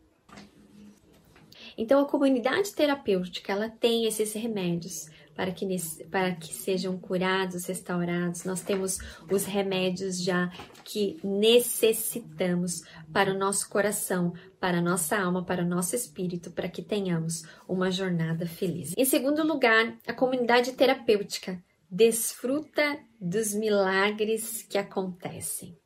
Então, 1.82 2.02
a 2.02 2.06
comunidade 2.06 2.74
terapêutica 2.74 3.54
ela 3.54 3.70
tem 3.70 4.06
esses 4.06 4.34
remédios 4.34 5.08
para 5.34 5.50
que, 5.54 5.66
para 6.12 6.36
que 6.36 6.54
sejam 6.54 7.00
curados, 7.00 7.66
restaurados. 7.68 8.44
Nós 8.44 8.60
temos 8.60 8.98
os 9.32 9.46
remédios 9.46 10.22
já 10.22 10.52
que 10.84 11.18
necessitamos 11.24 12.82
para 13.14 13.34
o 13.34 13.38
nosso 13.38 13.70
coração, 13.70 14.34
para 14.60 14.80
a 14.80 14.82
nossa 14.82 15.18
alma, 15.18 15.46
para 15.46 15.64
o 15.64 15.66
nosso 15.66 15.96
espírito, 15.96 16.52
para 16.52 16.68
que 16.68 16.82
tenhamos 16.82 17.44
uma 17.66 17.90
jornada 17.90 18.46
feliz. 18.46 18.94
Em 18.98 19.06
segundo 19.06 19.42
lugar, 19.48 19.98
a 20.06 20.12
comunidade 20.12 20.74
terapêutica 20.74 21.64
desfruta 21.90 23.00
dos 23.22 23.54
milagres 23.54 24.64
que 24.64 24.78
acontecem. 24.78 25.78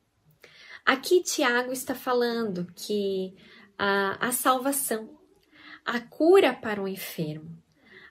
Aqui 0.83 1.21
Tiago 1.21 1.71
está 1.71 1.93
falando 1.93 2.65
que 2.75 3.35
a, 3.77 4.29
a 4.29 4.31
salvação 4.31 5.21
a 5.85 5.99
cura 5.99 6.53
para 6.53 6.81
o 6.81 6.87
enfermo, 6.87 7.49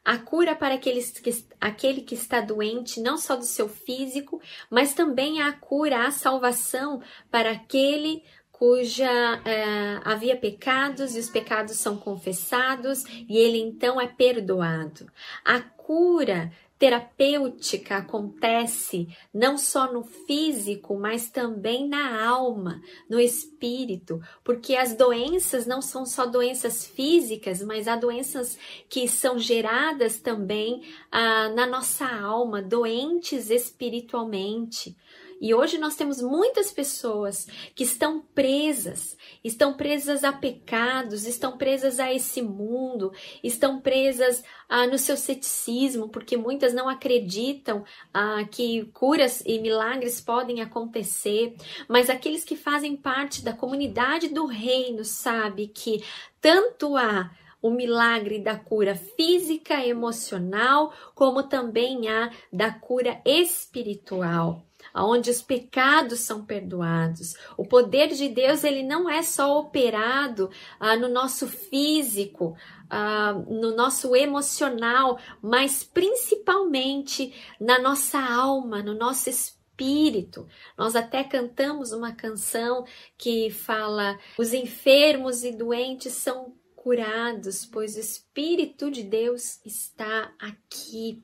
a 0.04 0.18
cura 0.18 0.54
para 0.54 0.74
aqueles 0.74 1.10
que, 1.12 1.44
aquele 1.60 2.00
que 2.02 2.14
está 2.14 2.40
doente, 2.40 3.00
não 3.00 3.16
só 3.16 3.36
do 3.36 3.44
seu 3.44 3.68
físico, 3.68 4.40
mas 4.68 4.94
também 4.94 5.40
a 5.40 5.52
cura, 5.52 6.06
a 6.06 6.10
salvação 6.10 7.00
para 7.30 7.52
aquele 7.52 8.22
cuja 8.50 9.10
é, 9.44 10.00
havia 10.04 10.36
pecados 10.36 11.16
e 11.16 11.18
os 11.18 11.28
pecados 11.28 11.76
são 11.78 11.96
confessados 11.96 13.04
e 13.28 13.36
ele 13.36 13.58
então 13.58 14.00
é 14.00 14.06
perdoado. 14.06 15.10
A 15.44 15.60
cura 15.60 16.52
terapêutica 16.82 17.98
acontece 17.98 19.06
não 19.32 19.56
só 19.56 19.92
no 19.92 20.02
físico, 20.02 20.98
mas 20.98 21.30
também 21.30 21.88
na 21.88 22.26
alma, 22.26 22.82
no 23.08 23.20
espírito, 23.20 24.20
porque 24.42 24.74
as 24.74 24.92
doenças 24.92 25.64
não 25.64 25.80
são 25.80 26.04
só 26.04 26.26
doenças 26.26 26.84
físicas, 26.84 27.62
mas 27.62 27.86
há 27.86 27.94
doenças 27.94 28.58
que 28.88 29.06
são 29.06 29.38
geradas 29.38 30.18
também 30.18 30.82
ah, 31.08 31.50
na 31.50 31.66
nossa 31.66 32.04
alma, 32.04 32.60
doentes 32.60 33.48
espiritualmente. 33.48 34.96
E 35.42 35.52
hoje 35.52 35.76
nós 35.76 35.96
temos 35.96 36.22
muitas 36.22 36.70
pessoas 36.70 37.48
que 37.74 37.82
estão 37.82 38.20
presas, 38.32 39.18
estão 39.42 39.74
presas 39.74 40.22
a 40.22 40.32
pecados, 40.32 41.26
estão 41.26 41.58
presas 41.58 41.98
a 41.98 42.14
esse 42.14 42.40
mundo, 42.40 43.12
estão 43.42 43.80
presas 43.80 44.44
ah, 44.68 44.86
no 44.86 44.96
seu 44.96 45.16
ceticismo, 45.16 46.08
porque 46.08 46.36
muitas 46.36 46.72
não 46.72 46.88
acreditam 46.88 47.84
ah, 48.14 48.44
que 48.48 48.84
curas 48.92 49.42
e 49.44 49.58
milagres 49.58 50.20
podem 50.20 50.60
acontecer. 50.60 51.56
Mas 51.88 52.08
aqueles 52.08 52.44
que 52.44 52.54
fazem 52.54 52.94
parte 52.94 53.42
da 53.42 53.52
comunidade 53.52 54.28
do 54.28 54.46
reino 54.46 55.04
sabe 55.04 55.66
que 55.66 56.04
tanto 56.40 56.96
há 56.96 57.32
o 57.60 57.68
milagre 57.68 58.38
da 58.38 58.56
cura 58.56 58.94
física, 58.94 59.84
emocional, 59.84 60.92
como 61.16 61.42
também 61.42 62.08
há 62.08 62.30
da 62.52 62.70
cura 62.70 63.20
espiritual 63.24 64.64
onde 64.94 65.30
os 65.30 65.42
pecados 65.42 66.20
são 66.20 66.44
perdoados. 66.44 67.34
O 67.56 67.64
poder 67.64 68.08
de 68.08 68.28
Deus 68.28 68.64
ele 68.64 68.82
não 68.82 69.08
é 69.08 69.22
só 69.22 69.58
operado 69.58 70.50
ah, 70.78 70.96
no 70.96 71.08
nosso 71.08 71.46
físico, 71.46 72.56
ah, 72.88 73.34
no 73.48 73.74
nosso 73.74 74.14
emocional, 74.14 75.18
mas 75.40 75.84
principalmente 75.84 77.34
na 77.60 77.78
nossa 77.78 78.20
alma, 78.20 78.82
no 78.82 78.94
nosso 78.94 79.30
espírito. 79.30 80.46
Nós 80.76 80.94
até 80.94 81.24
cantamos 81.24 81.92
uma 81.92 82.12
canção 82.12 82.84
que 83.16 83.50
fala: 83.50 84.18
os 84.38 84.52
enfermos 84.52 85.44
e 85.44 85.52
doentes 85.52 86.12
são 86.12 86.54
curados, 86.82 87.64
pois 87.64 87.94
o 87.94 88.00
Espírito 88.00 88.90
de 88.90 89.04
Deus 89.04 89.64
está 89.64 90.32
aqui. 90.38 91.22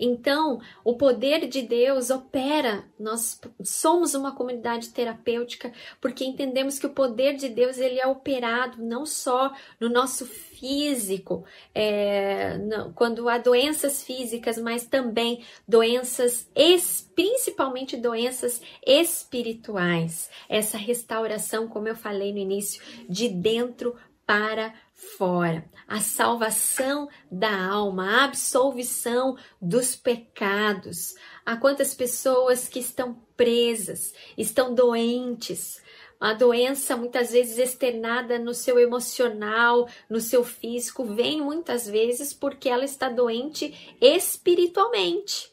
Então, 0.00 0.60
o 0.84 0.96
poder 0.96 1.46
de 1.48 1.62
Deus 1.62 2.10
opera. 2.10 2.84
Nós 2.98 3.40
somos 3.62 4.14
uma 4.14 4.34
comunidade 4.34 4.90
terapêutica 4.90 5.72
porque 6.00 6.24
entendemos 6.24 6.78
que 6.78 6.86
o 6.86 6.90
poder 6.90 7.36
de 7.36 7.48
Deus 7.48 7.78
ele 7.78 7.98
é 7.98 8.06
operado 8.06 8.82
não 8.82 9.04
só 9.06 9.52
no 9.80 9.88
nosso 9.88 10.26
físico, 10.26 11.44
é, 11.74 12.56
não, 12.58 12.92
quando 12.92 13.28
há 13.28 13.36
doenças 13.36 14.04
físicas, 14.04 14.56
mas 14.58 14.86
também 14.86 15.44
doenças, 15.66 16.48
principalmente 17.16 17.96
doenças 17.96 18.62
espirituais. 18.86 20.30
Essa 20.48 20.78
restauração, 20.78 21.66
como 21.66 21.88
eu 21.88 21.96
falei 21.96 22.32
no 22.32 22.38
início, 22.38 22.80
de 23.08 23.28
dentro 23.28 23.96
para 24.24 24.72
fora, 25.16 25.64
a 25.86 26.00
salvação 26.00 27.08
da 27.30 27.66
alma, 27.66 28.06
a 28.08 28.24
absolvição 28.24 29.36
dos 29.60 29.96
pecados. 29.96 31.14
Há 31.44 31.56
quantas 31.56 31.94
pessoas 31.94 32.68
que 32.68 32.78
estão 32.78 33.20
presas, 33.36 34.14
estão 34.36 34.74
doentes, 34.74 35.82
a 36.20 36.32
doença 36.32 36.96
muitas 36.96 37.32
vezes 37.32 37.58
externada 37.58 38.38
no 38.38 38.54
seu 38.54 38.78
emocional, 38.78 39.88
no 40.08 40.20
seu 40.20 40.44
físico, 40.44 41.04
vem 41.04 41.40
muitas 41.40 41.88
vezes 41.88 42.32
porque 42.32 42.68
ela 42.68 42.84
está 42.84 43.08
doente 43.08 43.96
espiritualmente 44.00 45.51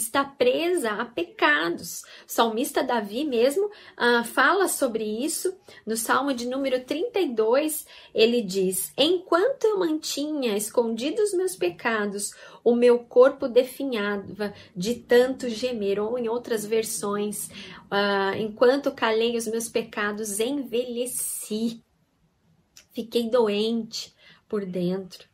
está 0.00 0.24
presa 0.24 0.92
a 0.92 1.04
pecados. 1.04 2.02
O 2.26 2.32
salmista 2.32 2.82
Davi 2.82 3.24
mesmo 3.24 3.70
ah, 3.96 4.24
fala 4.24 4.66
sobre 4.66 5.04
isso 5.04 5.56
no 5.86 5.96
Salmo 5.96 6.32
de 6.32 6.46
número 6.48 6.84
32. 6.84 7.86
Ele 8.14 8.42
diz: 8.42 8.92
Enquanto 8.96 9.64
eu 9.64 9.78
mantinha 9.78 10.56
escondidos 10.56 11.30
os 11.30 11.34
meus 11.34 11.54
pecados, 11.54 12.30
o 12.64 12.74
meu 12.74 13.00
corpo 13.00 13.46
definhava 13.48 14.52
de 14.74 14.94
tanto 14.96 15.48
gemer. 15.48 16.00
Ou 16.00 16.18
em 16.18 16.28
outras 16.28 16.64
versões, 16.64 17.50
ah, 17.90 18.32
enquanto 18.38 18.92
calei 18.92 19.36
os 19.36 19.46
meus 19.46 19.68
pecados, 19.68 20.40
envelheci. 20.40 21.82
Fiquei 22.92 23.30
doente 23.30 24.14
por 24.48 24.64
dentro. 24.64 25.28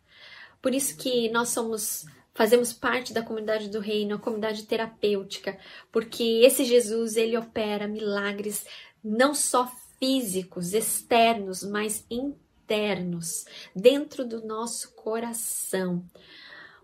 Por 0.61 0.74
isso 0.74 0.96
que 0.96 1.29
nós 1.31 1.50
somos 1.50 2.05
fazemos 2.37 2.72
parte 2.72 3.14
da 3.14 3.22
comunidade 3.22 3.70
do 3.70 3.81
reino, 3.81 4.14
a 4.14 4.18
comunidade 4.18 4.64
terapêutica, 4.64 5.59
porque 5.90 6.42
esse 6.44 6.64
Jesus, 6.64 7.16
ele 7.16 7.37
opera 7.37 7.88
milagres 7.88 8.66
não 9.03 9.35
só 9.35 9.72
físicos, 9.99 10.75
externos, 10.75 11.62
mas 11.62 12.05
internos, 12.11 13.46
dentro 13.75 14.27
do 14.27 14.44
nosso 14.46 14.94
coração. 14.94 16.05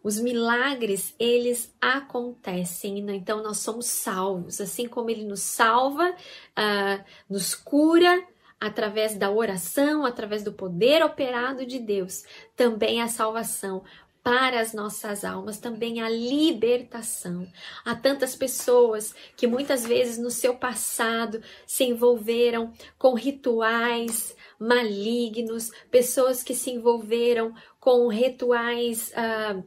Os 0.02 0.18
milagres, 0.18 1.14
eles 1.18 1.72
acontecem, 1.80 3.02
né? 3.02 3.14
então 3.14 3.42
nós 3.42 3.58
somos 3.58 3.86
salvos, 3.86 4.60
assim 4.60 4.88
como 4.88 5.10
ele 5.10 5.24
nos 5.24 5.40
salva, 5.40 6.10
uh, 6.10 7.04
nos 7.28 7.54
cura, 7.54 8.26
através 8.62 9.16
da 9.16 9.28
oração, 9.28 10.04
através 10.04 10.44
do 10.44 10.52
poder 10.52 11.02
operado 11.04 11.66
de 11.66 11.80
Deus, 11.80 12.22
também 12.54 13.02
a 13.02 13.08
salvação 13.08 13.82
para 14.22 14.60
as 14.60 14.72
nossas 14.72 15.24
almas, 15.24 15.58
também 15.58 16.00
a 16.00 16.08
libertação. 16.08 17.46
Há 17.84 17.94
tantas 17.94 18.36
pessoas 18.36 19.14
que 19.36 19.46
muitas 19.46 19.84
vezes 19.84 20.16
no 20.16 20.30
seu 20.30 20.54
passado 20.54 21.42
se 21.66 21.84
envolveram 21.84 22.72
com 22.96 23.14
rituais 23.14 24.36
malignos, 24.58 25.70
pessoas 25.90 26.42
que 26.42 26.54
se 26.54 26.70
envolveram 26.70 27.52
com 27.80 28.06
rituais. 28.06 29.12
Uh, 29.12 29.64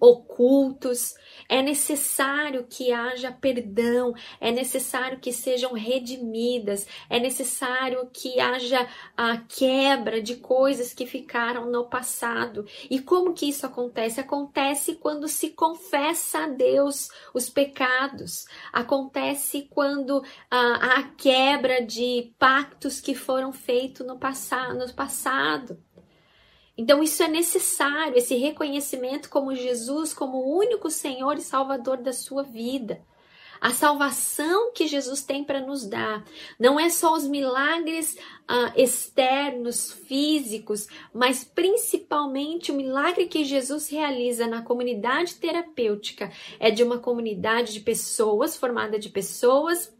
ocultos. 0.00 1.14
É 1.48 1.62
necessário 1.62 2.66
que 2.68 2.92
haja 2.92 3.30
perdão, 3.30 4.14
é 4.40 4.50
necessário 4.50 5.20
que 5.20 5.32
sejam 5.32 5.72
redimidas, 5.74 6.86
é 7.08 7.20
necessário 7.20 8.08
que 8.12 8.40
haja 8.40 8.88
a 9.16 9.36
quebra 9.36 10.20
de 10.20 10.36
coisas 10.36 10.92
que 10.92 11.06
ficaram 11.06 11.70
no 11.70 11.88
passado. 11.88 12.66
E 12.90 12.98
como 13.00 13.34
que 13.34 13.48
isso 13.48 13.66
acontece? 13.66 14.20
Acontece 14.20 14.94
quando 14.96 15.28
se 15.28 15.50
confessa 15.50 16.44
a 16.44 16.48
Deus 16.48 17.08
os 17.34 17.48
pecados, 17.48 18.46
acontece 18.72 19.68
quando 19.70 20.22
há 20.50 20.98
a 20.98 21.02
quebra 21.02 21.84
de 21.84 22.32
pactos 22.38 23.00
que 23.00 23.14
foram 23.14 23.52
feitos 23.52 24.06
no, 24.06 24.14
no 24.14 24.94
passado. 24.94 25.78
Então, 26.76 27.02
isso 27.02 27.22
é 27.22 27.28
necessário, 27.28 28.16
esse 28.16 28.34
reconhecimento 28.34 29.28
como 29.28 29.54
Jesus, 29.54 30.14
como 30.14 30.38
o 30.38 30.56
único 30.58 30.90
Senhor 30.90 31.36
e 31.36 31.42
Salvador 31.42 31.98
da 31.98 32.12
sua 32.12 32.42
vida. 32.42 33.04
A 33.60 33.70
salvação 33.70 34.72
que 34.72 34.88
Jesus 34.88 35.22
tem 35.22 35.44
para 35.44 35.60
nos 35.60 35.86
dar 35.86 36.24
não 36.58 36.80
é 36.80 36.90
só 36.90 37.14
os 37.14 37.28
milagres 37.28 38.18
ah, 38.48 38.72
externos, 38.74 39.92
físicos, 39.92 40.88
mas 41.14 41.44
principalmente 41.44 42.72
o 42.72 42.74
milagre 42.74 43.26
que 43.26 43.44
Jesus 43.44 43.88
realiza 43.88 44.48
na 44.48 44.62
comunidade 44.62 45.36
terapêutica. 45.36 46.32
É 46.58 46.72
de 46.72 46.82
uma 46.82 46.98
comunidade 46.98 47.72
de 47.72 47.80
pessoas, 47.80 48.56
formada 48.56 48.98
de 48.98 49.10
pessoas, 49.10 49.94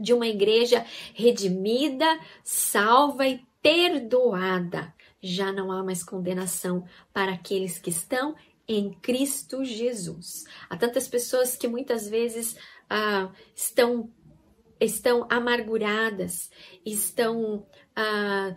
de 0.00 0.14
uma 0.14 0.26
igreja 0.26 0.86
redimida, 1.12 2.18
salva 2.42 3.26
e 3.28 3.44
perdoada 3.60 4.94
já 5.22 5.52
não 5.52 5.70
há 5.70 5.82
mais 5.82 6.02
condenação 6.02 6.84
para 7.12 7.32
aqueles 7.32 7.78
que 7.78 7.90
estão 7.90 8.34
em 8.66 8.92
Cristo 8.94 9.64
Jesus. 9.64 10.44
Há 10.68 10.76
tantas 10.76 11.06
pessoas 11.06 11.56
que 11.56 11.68
muitas 11.68 12.08
vezes 12.08 12.56
ah, 12.90 13.30
estão 13.54 14.10
estão 14.80 15.26
amarguradas, 15.30 16.50
estão 16.84 17.64
ah, 17.94 18.56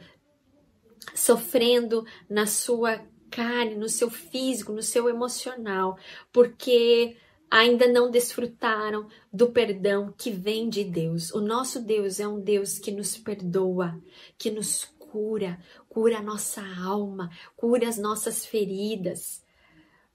sofrendo 1.13 2.04
na 2.28 2.47
sua 2.47 3.06
carne, 3.30 3.75
no 3.75 3.89
seu 3.89 4.10
físico, 4.10 4.71
no 4.71 4.82
seu 4.82 5.08
emocional, 5.08 5.97
porque 6.32 7.15
ainda 7.49 7.88
não 7.88 8.10
desfrutaram 8.10 9.08
do 9.32 9.51
perdão 9.51 10.13
que 10.17 10.32
vem 10.32 10.67
de 10.67 10.84
Deus. 10.84 11.32
O 11.32 11.41
nosso 11.41 11.82
Deus 11.82 12.19
é 12.19 12.28
um 12.28 12.39
Deus 12.39 12.80
que 12.80 12.91
nos 12.91 13.17
perdoa, 13.17 14.01
que 14.38 14.49
nos 14.49 14.86
cura, 14.97 15.60
cura 15.95 16.17
a 16.17 16.21
nossa 16.21 16.62
alma, 16.77 17.31
cura 17.55 17.88
as 17.88 17.97
nossas 17.97 18.45
feridas. 18.45 19.41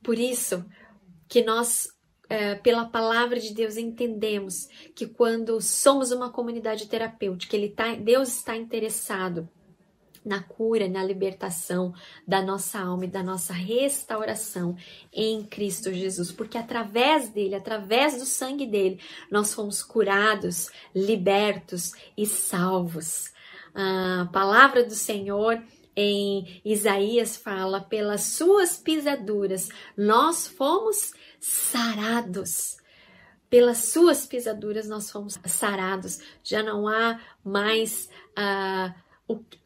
Por 0.03 0.19
isso 0.19 0.62
que 1.27 1.43
nós, 1.43 1.88
é, 2.29 2.55
pela 2.55 2.85
palavra 2.85 3.40
de 3.40 3.55
Deus, 3.55 3.79
entendemos 3.79 4.69
que 4.95 5.07
quando 5.07 5.59
somos 5.59 6.12
uma 6.12 6.31
comunidade 6.31 6.87
terapêutica, 6.87 7.57
ele 7.57 7.71
tá, 7.71 7.95
Deus 7.95 8.29
está 8.29 8.55
interessado 8.55 9.49
na 10.23 10.43
cura, 10.43 10.87
na 10.87 11.03
libertação 11.03 11.95
da 12.29 12.43
nossa 12.43 12.79
alma 12.79 13.07
e 13.07 13.09
da 13.09 13.23
nossa 13.23 13.55
restauração 13.55 14.77
em 15.11 15.43
Cristo 15.45 15.90
Jesus, 15.95 16.31
porque 16.31 16.59
através 16.59 17.31
dele, 17.31 17.55
através 17.55 18.19
do 18.19 18.27
sangue 18.27 18.66
dele, 18.66 19.01
nós 19.31 19.55
fomos 19.55 19.83
curados, 19.83 20.71
libertos 20.95 21.93
e 22.19 22.27
salvos 22.27 23.33
a 23.75 24.29
palavra 24.33 24.85
do 24.85 24.95
Senhor 24.95 25.63
em 25.97 26.61
Isaías 26.65 27.37
fala: 27.37 27.81
pelas 27.81 28.23
suas 28.23 28.77
pisaduras 28.77 29.69
nós 29.97 30.47
fomos 30.47 31.13
sarados. 31.39 32.79
pelas 33.49 33.79
suas 33.79 34.27
pisaduras 34.27 34.89
nós 34.89 35.11
fomos 35.11 35.39
sarados. 35.47 36.21
Já 36.43 36.63
não 36.63 36.87
há 36.87 37.21
mais 37.45 38.09
uh, 38.39 38.95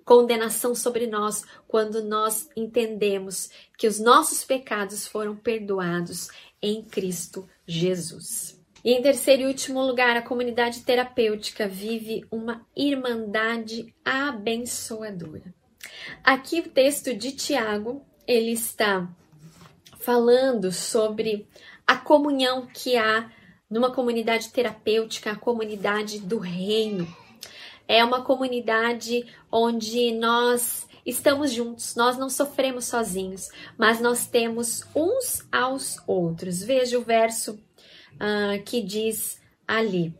condenação 0.04 0.74
sobre 0.74 1.06
nós 1.06 1.44
quando 1.68 2.02
nós 2.02 2.48
entendemos 2.56 3.50
que 3.76 3.86
os 3.86 3.98
nossos 3.98 4.44
pecados 4.44 5.06
foram 5.06 5.36
perdoados 5.36 6.28
em 6.62 6.82
Cristo 6.82 7.48
Jesus. 7.66 8.63
E 8.84 8.92
em 8.92 9.00
terceiro 9.00 9.42
e 9.42 9.46
último 9.46 9.80
lugar, 9.80 10.14
a 10.14 10.20
comunidade 10.20 10.82
terapêutica 10.82 11.66
vive 11.66 12.22
uma 12.30 12.66
irmandade 12.76 13.94
abençoadora. 14.04 15.54
Aqui 16.22 16.60
o 16.60 16.68
texto 16.68 17.14
de 17.14 17.32
Tiago, 17.32 18.04
ele 18.26 18.50
está 18.50 19.08
falando 20.00 20.70
sobre 20.70 21.48
a 21.86 21.96
comunhão 21.96 22.66
que 22.66 22.94
há 22.98 23.30
numa 23.70 23.90
comunidade 23.90 24.50
terapêutica, 24.50 25.32
a 25.32 25.36
comunidade 25.36 26.18
do 26.18 26.38
reino. 26.38 27.08
É 27.88 28.04
uma 28.04 28.22
comunidade 28.22 29.26
onde 29.50 30.12
nós 30.12 30.86
estamos 31.06 31.52
juntos, 31.52 31.94
nós 31.94 32.18
não 32.18 32.28
sofremos 32.28 32.84
sozinhos, 32.84 33.48
mas 33.78 33.98
nós 33.98 34.26
temos 34.26 34.84
uns 34.94 35.46
aos 35.50 35.96
outros. 36.06 36.62
Veja 36.62 36.98
o 36.98 37.02
verso 37.02 37.58
uh, 38.14 38.62
que 38.64 38.82
diz 38.82 39.40
ali. 39.66 40.14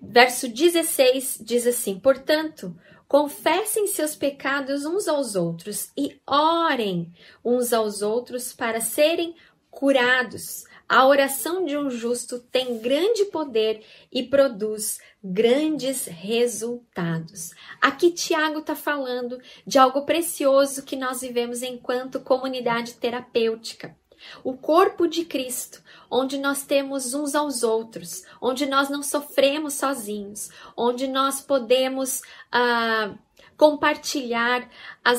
Verso 0.00 0.48
16 0.48 1.38
diz 1.40 1.66
assim: 1.66 1.98
Portanto, 1.98 2.76
confessem 3.08 3.86
seus 3.86 4.14
pecados 4.14 4.84
uns 4.84 5.08
aos 5.08 5.34
outros 5.34 5.90
e 5.96 6.20
orem 6.26 7.12
uns 7.44 7.72
aos 7.72 8.02
outros 8.02 8.52
para 8.52 8.80
serem 8.80 9.34
curados. 9.70 10.64
A 10.88 11.06
oração 11.06 11.64
de 11.66 11.76
um 11.76 11.90
justo 11.90 12.38
tem 12.38 12.78
grande 12.78 13.26
poder 13.26 13.84
e 14.10 14.22
produz 14.22 14.98
grandes 15.22 16.06
resultados. 16.06 17.50
Aqui 17.80 18.10
Tiago 18.10 18.60
está 18.60 18.74
falando 18.74 19.38
de 19.66 19.78
algo 19.78 20.06
precioso 20.06 20.82
que 20.84 20.96
nós 20.96 21.20
vivemos 21.20 21.62
enquanto 21.62 22.20
comunidade 22.20 22.94
terapêutica. 22.94 23.94
O 24.42 24.56
corpo 24.56 25.06
de 25.06 25.24
Cristo, 25.24 25.82
onde 26.10 26.38
nós 26.38 26.62
temos 26.64 27.14
uns 27.14 27.34
aos 27.34 27.62
outros, 27.62 28.24
onde 28.40 28.66
nós 28.66 28.88
não 28.88 29.02
sofremos 29.02 29.74
sozinhos, 29.74 30.50
onde 30.76 31.06
nós 31.06 31.40
podemos 31.40 32.22
ah, 32.50 33.14
compartilhar 33.56 34.70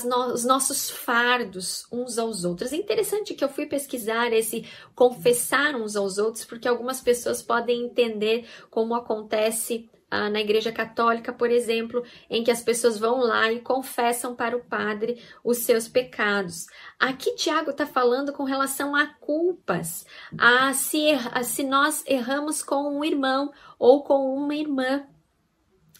no 0.05 0.33
os 0.33 0.45
nossos 0.45 0.89
fardos 0.89 1.85
uns 1.91 2.17
aos 2.17 2.45
outros. 2.45 2.71
É 2.71 2.77
interessante 2.77 3.33
que 3.33 3.43
eu 3.43 3.49
fui 3.49 3.65
pesquisar 3.65 4.31
esse 4.31 4.65
confessar 4.95 5.75
uns 5.75 5.95
aos 5.95 6.17
outros, 6.17 6.45
porque 6.45 6.67
algumas 6.67 7.01
pessoas 7.01 7.41
podem 7.41 7.85
entender 7.85 8.47
como 8.71 8.95
acontece 8.95 9.89
ah, 10.09 10.29
na 10.29 10.39
Igreja 10.39 10.71
Católica, 10.71 11.31
por 11.31 11.51
exemplo, 11.51 12.03
em 12.29 12.43
que 12.43 12.51
as 12.51 12.61
pessoas 12.61 12.97
vão 12.97 13.19
lá 13.19 13.51
e 13.51 13.59
confessam 13.59 14.35
para 14.35 14.57
o 14.57 14.63
padre 14.63 15.21
os 15.43 15.59
seus 15.59 15.87
pecados. 15.87 16.67
Aqui 16.99 17.35
Tiago 17.35 17.71
está 17.71 17.85
falando 17.85 18.33
com 18.33 18.43
relação 18.43 18.95
a 18.95 19.07
culpas, 19.07 20.05
a 20.37 20.73
se, 20.73 21.11
a 21.31 21.43
se 21.43 21.63
nós 21.63 22.03
erramos 22.07 22.63
com 22.63 22.97
um 22.97 23.03
irmão 23.03 23.51
ou 23.77 24.03
com 24.03 24.33
uma 24.33 24.55
irmã. 24.55 25.05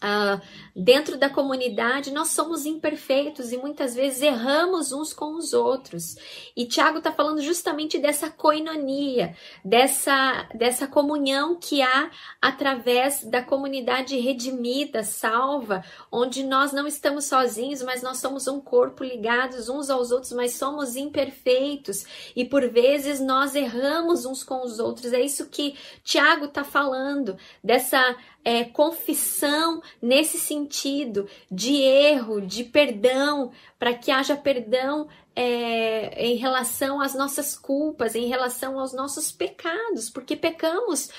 Uh, 0.02 0.42
dentro 0.74 1.18
da 1.18 1.30
comunidade, 1.30 2.12
nós 2.12 2.30
somos 2.30 2.66
imperfeitos 2.66 3.52
e 3.52 3.58
muitas 3.58 3.94
vezes 3.94 4.22
erramos 4.22 4.94
uns 4.94 5.12
com 5.12 5.36
os 5.36 5.52
outros. 5.52 6.16
E 6.56 6.66
Tiago 6.66 7.00
está 7.00 7.12
falando 7.12 7.42
justamente 7.42 7.98
dessa 7.98 8.30
coinonia, 8.30 9.36
dessa, 9.64 10.48
dessa 10.56 10.88
comunhão 10.88 11.58
que 11.60 11.82
há 11.82 12.10
através 12.42 13.26
da 13.26 13.44
comunidade 13.44 14.18
redimida, 14.18 15.04
salva, 15.04 15.84
onde 16.10 16.44
nós 16.44 16.72
não 16.72 16.88
estamos 16.88 17.26
sozinhos, 17.26 17.82
mas 17.82 18.02
nós 18.02 18.20
somos 18.20 18.48
um 18.48 18.62
corpo 18.62 19.04
ligados 19.04 19.68
uns 19.68 19.90
aos 19.90 20.12
outros, 20.12 20.32
mas 20.32 20.54
somos 20.54 20.96
imperfeitos 20.96 22.06
e 22.34 22.46
por 22.46 22.70
vezes 22.70 23.20
nós 23.20 23.54
erramos 23.54 24.26
uns 24.26 24.46
com 24.46 24.64
os 24.64 24.80
outros. 24.80 25.12
É 25.12 25.20
isso 25.20 25.50
que 25.50 25.76
Tiago 26.06 26.46
está 26.46 26.64
falando, 26.64 27.38
dessa 27.62 28.16
é, 28.44 28.64
confissão 28.64 29.82
nesse 30.02 30.40
sentido 30.40 31.28
de 31.52 31.76
erro, 31.76 32.42
de 32.42 32.64
perdão, 32.64 33.52
para 33.78 33.94
que 33.94 34.12
haja 34.12 34.36
perdão 34.36 35.08
é, 35.36 36.26
em 36.26 36.36
relação 36.36 37.02
às 37.02 37.14
nossas 37.14 37.58
culpas, 37.58 38.16
em 38.16 38.28
relação 38.28 38.80
aos 38.80 38.94
nossos 38.94 39.32
pecados, 39.32 40.10
porque 40.10 40.36
pecamos 40.36 41.10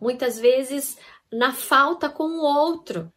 muitas 0.00 0.38
vezes 0.38 0.98
na 1.32 1.52
falta 1.52 2.08
com 2.08 2.24
o 2.24 2.42
outro. 2.42 3.12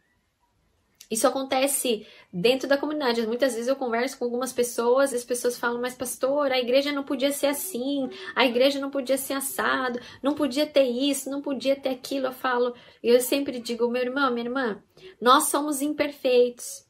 Isso 1.10 1.28
acontece 1.28 2.08
dentro 2.32 2.68
da 2.68 2.78
comunidade. 2.78 3.26
Muitas 3.28 3.54
vezes 3.54 3.68
eu 3.68 3.76
converso 3.76 4.18
com 4.18 4.26
algumas 4.26 4.54
pessoas 4.54 5.12
e 5.12 5.16
as 5.16 5.24
pessoas 5.24 5.58
falam, 5.58 5.82
mas 5.82 5.94
pastor, 5.94 6.52
a 6.52 6.60
igreja 6.60 6.92
não 6.92 7.04
podia 7.04 7.32
ser 7.32 7.48
assim, 7.48 8.10
a 8.36 8.46
igreja 8.46 8.80
não 8.80 8.90
podia 8.90 9.18
ser 9.18 9.34
assado, 9.34 10.00
não 10.24 10.34
podia 10.34 10.66
ter 10.66 10.84
isso, 10.84 11.30
não 11.30 11.42
podia 11.42 11.76
ter 11.76 11.90
aquilo. 11.90 12.28
Eu 12.28 12.32
falo, 12.32 12.74
eu 13.04 13.20
sempre 13.20 13.60
digo, 13.60 13.90
meu 13.90 14.02
irmão, 14.02 14.32
minha 14.32 14.46
irmã, 14.46 14.82
nós 15.20 15.46
somos 15.46 15.82
imperfeitos. 15.82 16.90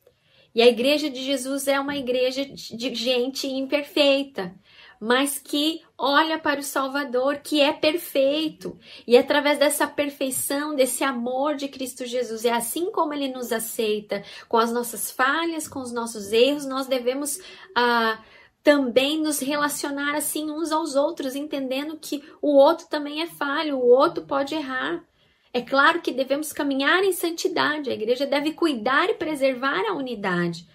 E 0.54 0.62
a 0.62 0.68
igreja 0.68 1.10
de 1.10 1.24
Jesus 1.24 1.68
é 1.68 1.80
uma 1.80 1.96
igreja 1.96 2.46
de 2.46 2.94
gente 2.94 3.48
imperfeita 3.48 4.54
mas 5.02 5.40
que 5.40 5.82
olha 5.98 6.38
para 6.38 6.60
o 6.60 6.64
Salvador, 6.64 7.38
que 7.38 7.60
é 7.60 7.74
perfeito. 7.74 8.78
E 9.08 9.18
através 9.18 9.58
dessa 9.58 9.88
perfeição, 9.88 10.76
desse 10.76 11.04
amor 11.04 11.56
de 11.56 11.68
Cristo 11.68 12.06
Jesus, 12.06 12.46
é 12.46 12.52
assim 12.52 12.92
como 12.92 13.12
ele 13.12 13.28
nos 13.28 13.52
aceita, 13.52 14.24
com 14.48 14.58
as 14.58 14.72
nossas 14.72 15.10
falhas, 15.10 15.68
com 15.68 15.80
os 15.80 15.92
nossos 15.92 16.32
erros, 16.32 16.68
nós 16.68 16.86
devemos 16.86 17.40
ah, 17.76 18.24
também 18.62 19.20
nos 19.20 19.40
relacionar 19.40 20.14
assim 20.14 20.52
uns 20.52 20.72
aos 20.72 20.96
outros, 20.96 21.36
entendendo 21.36 21.98
que 22.00 22.24
o 22.40 22.56
outro 22.56 22.86
também 22.88 23.24
é 23.24 23.28
falho, 23.28 23.80
o 23.80 23.90
outro 23.90 24.24
pode 24.24 24.54
errar. 24.54 25.04
É 25.52 25.62
claro 25.62 26.00
que 26.00 26.12
devemos 26.12 26.54
caminhar 26.54 27.04
em 27.04 27.12
santidade, 27.12 27.90
a 27.90 27.94
igreja 27.94 28.28
deve 28.28 28.54
cuidar 28.54 29.10
e 29.10 29.16
preservar 29.16 29.82
a 29.90 29.96
unidade. 29.96 30.68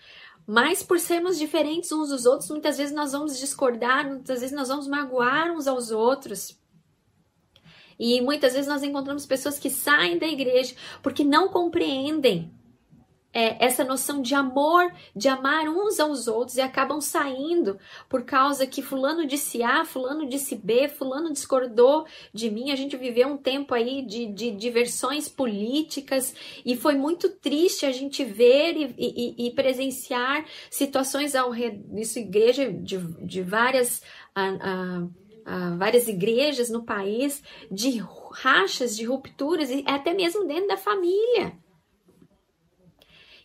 Mas 0.46 0.82
por 0.82 1.00
sermos 1.00 1.38
diferentes 1.38 1.90
uns 1.90 2.10
dos 2.10 2.24
outros, 2.24 2.48
muitas 2.50 2.78
vezes 2.78 2.94
nós 2.94 3.12
vamos 3.12 3.38
discordar, 3.38 4.06
muitas 4.06 4.40
vezes 4.40 4.54
nós 4.54 4.68
vamos 4.68 4.86
magoar 4.86 5.50
uns 5.50 5.66
aos 5.66 5.90
outros. 5.90 6.56
E 7.98 8.20
muitas 8.20 8.52
vezes 8.52 8.68
nós 8.68 8.82
encontramos 8.82 9.26
pessoas 9.26 9.58
que 9.58 9.70
saem 9.70 10.18
da 10.18 10.26
igreja 10.26 10.76
porque 11.02 11.24
não 11.24 11.48
compreendem 11.48 12.55
é, 13.36 13.62
essa 13.62 13.84
noção 13.84 14.22
de 14.22 14.34
amor, 14.34 14.90
de 15.14 15.28
amar 15.28 15.68
uns 15.68 16.00
aos 16.00 16.26
outros 16.26 16.56
e 16.56 16.62
acabam 16.62 17.02
saindo 17.02 17.78
por 18.08 18.24
causa 18.24 18.66
que 18.66 18.80
fulano 18.80 19.26
disse 19.26 19.62
A, 19.62 19.84
fulano 19.84 20.26
disse 20.26 20.56
B, 20.56 20.88
fulano 20.88 21.30
discordou 21.30 22.06
de 22.32 22.50
mim. 22.50 22.70
A 22.70 22.76
gente 22.76 22.96
viveu 22.96 23.28
um 23.28 23.36
tempo 23.36 23.74
aí 23.74 24.00
de, 24.00 24.24
de 24.24 24.50
diversões 24.52 25.28
políticas 25.28 26.34
e 26.64 26.74
foi 26.74 26.94
muito 26.94 27.28
triste 27.28 27.84
a 27.84 27.92
gente 27.92 28.24
ver 28.24 28.74
e, 28.74 28.94
e, 28.96 29.46
e 29.48 29.50
presenciar 29.50 30.46
situações 30.70 31.34
ao 31.34 31.50
redor, 31.50 32.00
isso 32.00 32.18
igreja 32.18 32.72
de, 32.72 32.96
de 33.22 33.42
várias... 33.42 34.02
várias 35.78 36.08
igrejas 36.08 36.68
no 36.70 36.82
país 36.84 37.42
de 37.70 38.02
rachas, 38.32 38.96
de 38.96 39.04
rupturas 39.04 39.70
e 39.70 39.84
até 39.86 40.12
mesmo 40.12 40.44
dentro 40.44 40.68
da 40.68 40.76
família. 40.76 41.52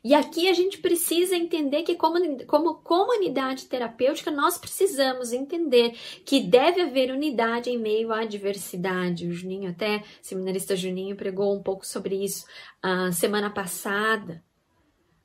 E 0.03 0.15
aqui 0.15 0.49
a 0.49 0.53
gente 0.53 0.79
precisa 0.79 1.35
entender 1.35 1.83
que, 1.83 1.95
como, 1.95 2.43
como 2.45 2.75
comunidade 2.75 3.67
terapêutica, 3.67 4.31
nós 4.31 4.57
precisamos 4.57 5.31
entender 5.31 5.95
que 6.25 6.39
deve 6.39 6.81
haver 6.81 7.11
unidade 7.11 7.69
em 7.69 7.77
meio 7.77 8.11
à 8.11 8.25
diversidade. 8.25 9.27
O 9.27 9.31
Juninho, 9.31 9.69
até, 9.69 10.03
seminarista 10.19 10.75
Juninho, 10.75 11.15
pregou 11.15 11.55
um 11.55 11.61
pouco 11.61 11.85
sobre 11.85 12.15
isso 12.15 12.47
a 12.81 13.11
semana 13.11 13.51
passada. 13.51 14.43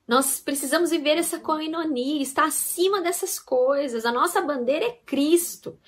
Nós 0.07 0.39
precisamos 0.39 0.91
viver 0.91 1.17
essa 1.17 1.39
coinonia, 1.39 2.21
estar 2.21 2.45
acima 2.45 3.01
dessas 3.01 3.39
coisas. 3.39 4.05
A 4.05 4.11
nossa 4.11 4.41
bandeira 4.41 4.85
é 4.85 4.91
Cristo. 4.91 5.79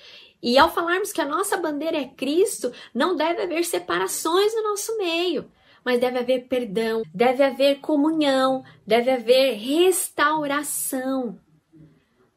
E 0.42 0.58
ao 0.58 0.74
falarmos 0.74 1.12
que 1.12 1.22
a 1.22 1.28
nossa 1.28 1.58
bandeira 1.58 1.98
é 1.98 2.08
Cristo, 2.08 2.74
não 2.94 3.16
deve 3.16 3.44
haver 3.44 3.64
separações 3.64 4.54
no 4.56 4.64
nosso 4.64 4.98
meio 4.98 5.52
mas 5.84 6.00
deve 6.00 6.20
haver 6.20 6.48
perdão, 6.48 7.04
deve 7.14 7.44
haver 7.44 7.80
comunhão, 7.80 8.64
deve 8.86 9.12
haver 9.12 9.56
restauração 9.58 11.40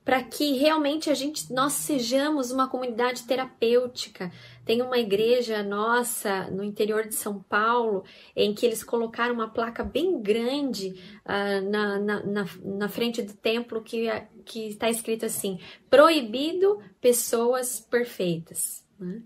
para 0.05 0.23
que 0.23 0.55
realmente 0.55 1.11
a 1.11 1.15
gente 1.15 1.53
nós 1.53 1.75
sejamos 1.75 2.51
uma 2.51 2.69
comunidade 2.69 3.23
terapêutica. 3.23 4.33
Tem 4.65 4.83
uma 4.83 4.99
igreja 4.99 5.63
nossa 5.63 6.51
no 6.51 6.65
interior 6.65 7.07
de 7.07 7.15
São 7.15 7.41
Paulo 7.41 8.05
em 8.35 8.53
que 8.53 8.67
eles 8.67 8.83
colocaram 8.83 9.35
uma 9.35 9.49
placa 9.49 9.85
bem 9.85 10.21
grande 10.21 11.01
uh, 11.25 11.71
na, 11.71 11.99
na, 12.01 12.23
na, 12.25 12.45
na, 12.65 12.89
frente 12.89 13.23
do 13.23 13.35
templo 13.35 13.83
que 13.83 14.09
que 14.45 14.69
está 14.69 14.91
escrito 14.91 15.25
assim: 15.25 15.61
proibido 15.89 16.81
pessoas 17.01 17.79
perfeitas. 17.79 18.85
Né? 18.99 19.23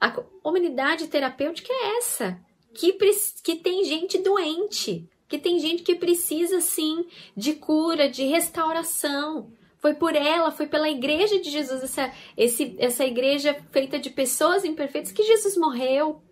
A 0.00 0.10
comunidade 0.10 1.06
terapêutica 1.06 1.72
é 1.72 1.98
essa, 1.98 2.40
que, 2.74 2.92
que 3.42 3.56
tem 3.56 3.84
gente 3.84 4.18
doente, 4.18 5.08
que 5.28 5.38
tem 5.38 5.58
gente 5.58 5.82
que 5.82 5.94
precisa 5.94 6.60
sim 6.60 7.06
de 7.36 7.54
cura, 7.54 8.08
de 8.08 8.24
restauração. 8.24 9.52
Foi 9.78 9.94
por 9.94 10.14
ela, 10.14 10.50
foi 10.50 10.66
pela 10.66 10.90
igreja 10.90 11.40
de 11.40 11.50
Jesus, 11.50 11.82
essa, 11.82 12.12
esse, 12.36 12.76
essa 12.78 13.04
igreja 13.04 13.54
feita 13.70 13.98
de 13.98 14.10
pessoas 14.10 14.64
imperfeitas, 14.64 15.12
que 15.12 15.22
Jesus 15.22 15.56
morreu. 15.56 16.22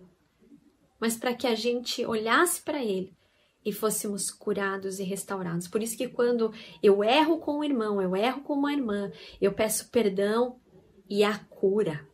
Mas 1.00 1.16
para 1.16 1.32
que 1.32 1.46
a 1.46 1.54
gente 1.54 2.04
olhasse 2.04 2.60
para 2.60 2.84
ele 2.84 3.16
e 3.64 3.72
fôssemos 3.72 4.30
curados 4.30 4.98
e 4.98 5.04
restaurados. 5.04 5.68
Por 5.68 5.82
isso 5.82 5.96
que 5.96 6.08
quando 6.08 6.52
eu 6.82 7.02
erro 7.02 7.38
com 7.38 7.58
um 7.58 7.64
irmão, 7.64 8.02
eu 8.02 8.14
erro 8.16 8.42
com 8.42 8.54
uma 8.54 8.72
irmã, 8.72 9.10
eu 9.40 9.52
peço 9.52 9.90
perdão 9.90 10.58
e 11.08 11.22
a 11.24 11.38
cura, 11.38 12.06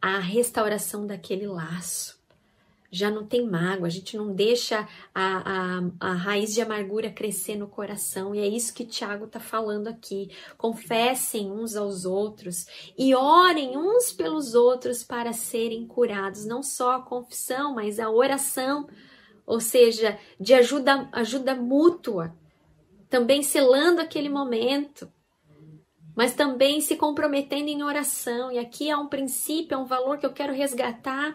a 0.00 0.18
restauração 0.18 1.06
daquele 1.06 1.46
laço 1.46 2.19
já 2.90 3.08
não 3.08 3.24
tem 3.24 3.46
mágoa, 3.48 3.86
a 3.86 3.90
gente 3.90 4.16
não 4.16 4.34
deixa 4.34 4.88
a, 5.14 5.78
a, 5.78 6.10
a 6.10 6.12
raiz 6.12 6.52
de 6.52 6.60
amargura 6.60 7.10
crescer 7.10 7.54
no 7.54 7.68
coração, 7.68 8.34
e 8.34 8.40
é 8.40 8.48
isso 8.48 8.74
que 8.74 8.84
Tiago 8.84 9.26
está 9.26 9.38
falando 9.38 9.86
aqui. 9.86 10.30
Confessem 10.58 11.52
uns 11.52 11.76
aos 11.76 12.04
outros 12.04 12.66
e 12.98 13.14
orem 13.14 13.76
uns 13.76 14.10
pelos 14.12 14.54
outros 14.54 15.04
para 15.04 15.32
serem 15.32 15.86
curados, 15.86 16.44
não 16.44 16.62
só 16.62 16.96
a 16.96 17.02
confissão, 17.02 17.74
mas 17.74 18.00
a 18.00 18.10
oração, 18.10 18.88
ou 19.46 19.60
seja, 19.60 20.18
de 20.38 20.52
ajuda, 20.52 21.08
ajuda 21.12 21.54
mútua, 21.54 22.34
também 23.08 23.42
selando 23.42 24.00
aquele 24.00 24.28
momento. 24.28 25.10
Mas 26.16 26.34
também 26.34 26.80
se 26.80 26.96
comprometendo 26.96 27.68
em 27.68 27.84
oração. 27.84 28.50
E 28.50 28.58
aqui 28.58 28.90
há 28.90 28.98
um 28.98 29.06
princípio, 29.06 29.76
há 29.76 29.80
um 29.80 29.86
valor 29.86 30.18
que 30.18 30.26
eu 30.26 30.32
quero 30.32 30.52
resgatar 30.52 31.30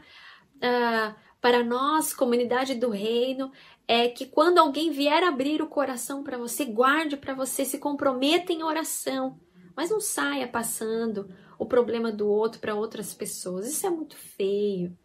uh, 0.57 1.15
para 1.45 1.63
nós, 1.63 2.11
comunidade 2.11 2.73
do 2.73 2.89
reino, 2.89 3.51
é 3.87 4.09
que 4.09 4.25
quando 4.25 4.57
alguém 4.57 4.89
vier 4.89 5.23
abrir 5.23 5.61
o 5.61 5.67
coração 5.67 6.23
para 6.23 6.39
você, 6.39 6.65
guarde 6.65 7.15
para 7.15 7.35
você, 7.35 7.63
se 7.63 7.77
comprometa 7.77 8.51
em 8.51 8.63
oração, 8.63 9.39
mas 9.77 9.91
não 9.91 10.01
saia 10.01 10.47
passando 10.47 11.29
o 11.59 11.67
problema 11.67 12.11
do 12.11 12.27
outro 12.27 12.59
para 12.59 12.73
outras 12.73 13.13
pessoas. 13.13 13.67
Isso 13.67 13.85
é 13.85 13.91
muito 13.91 14.17
feio. 14.17 14.97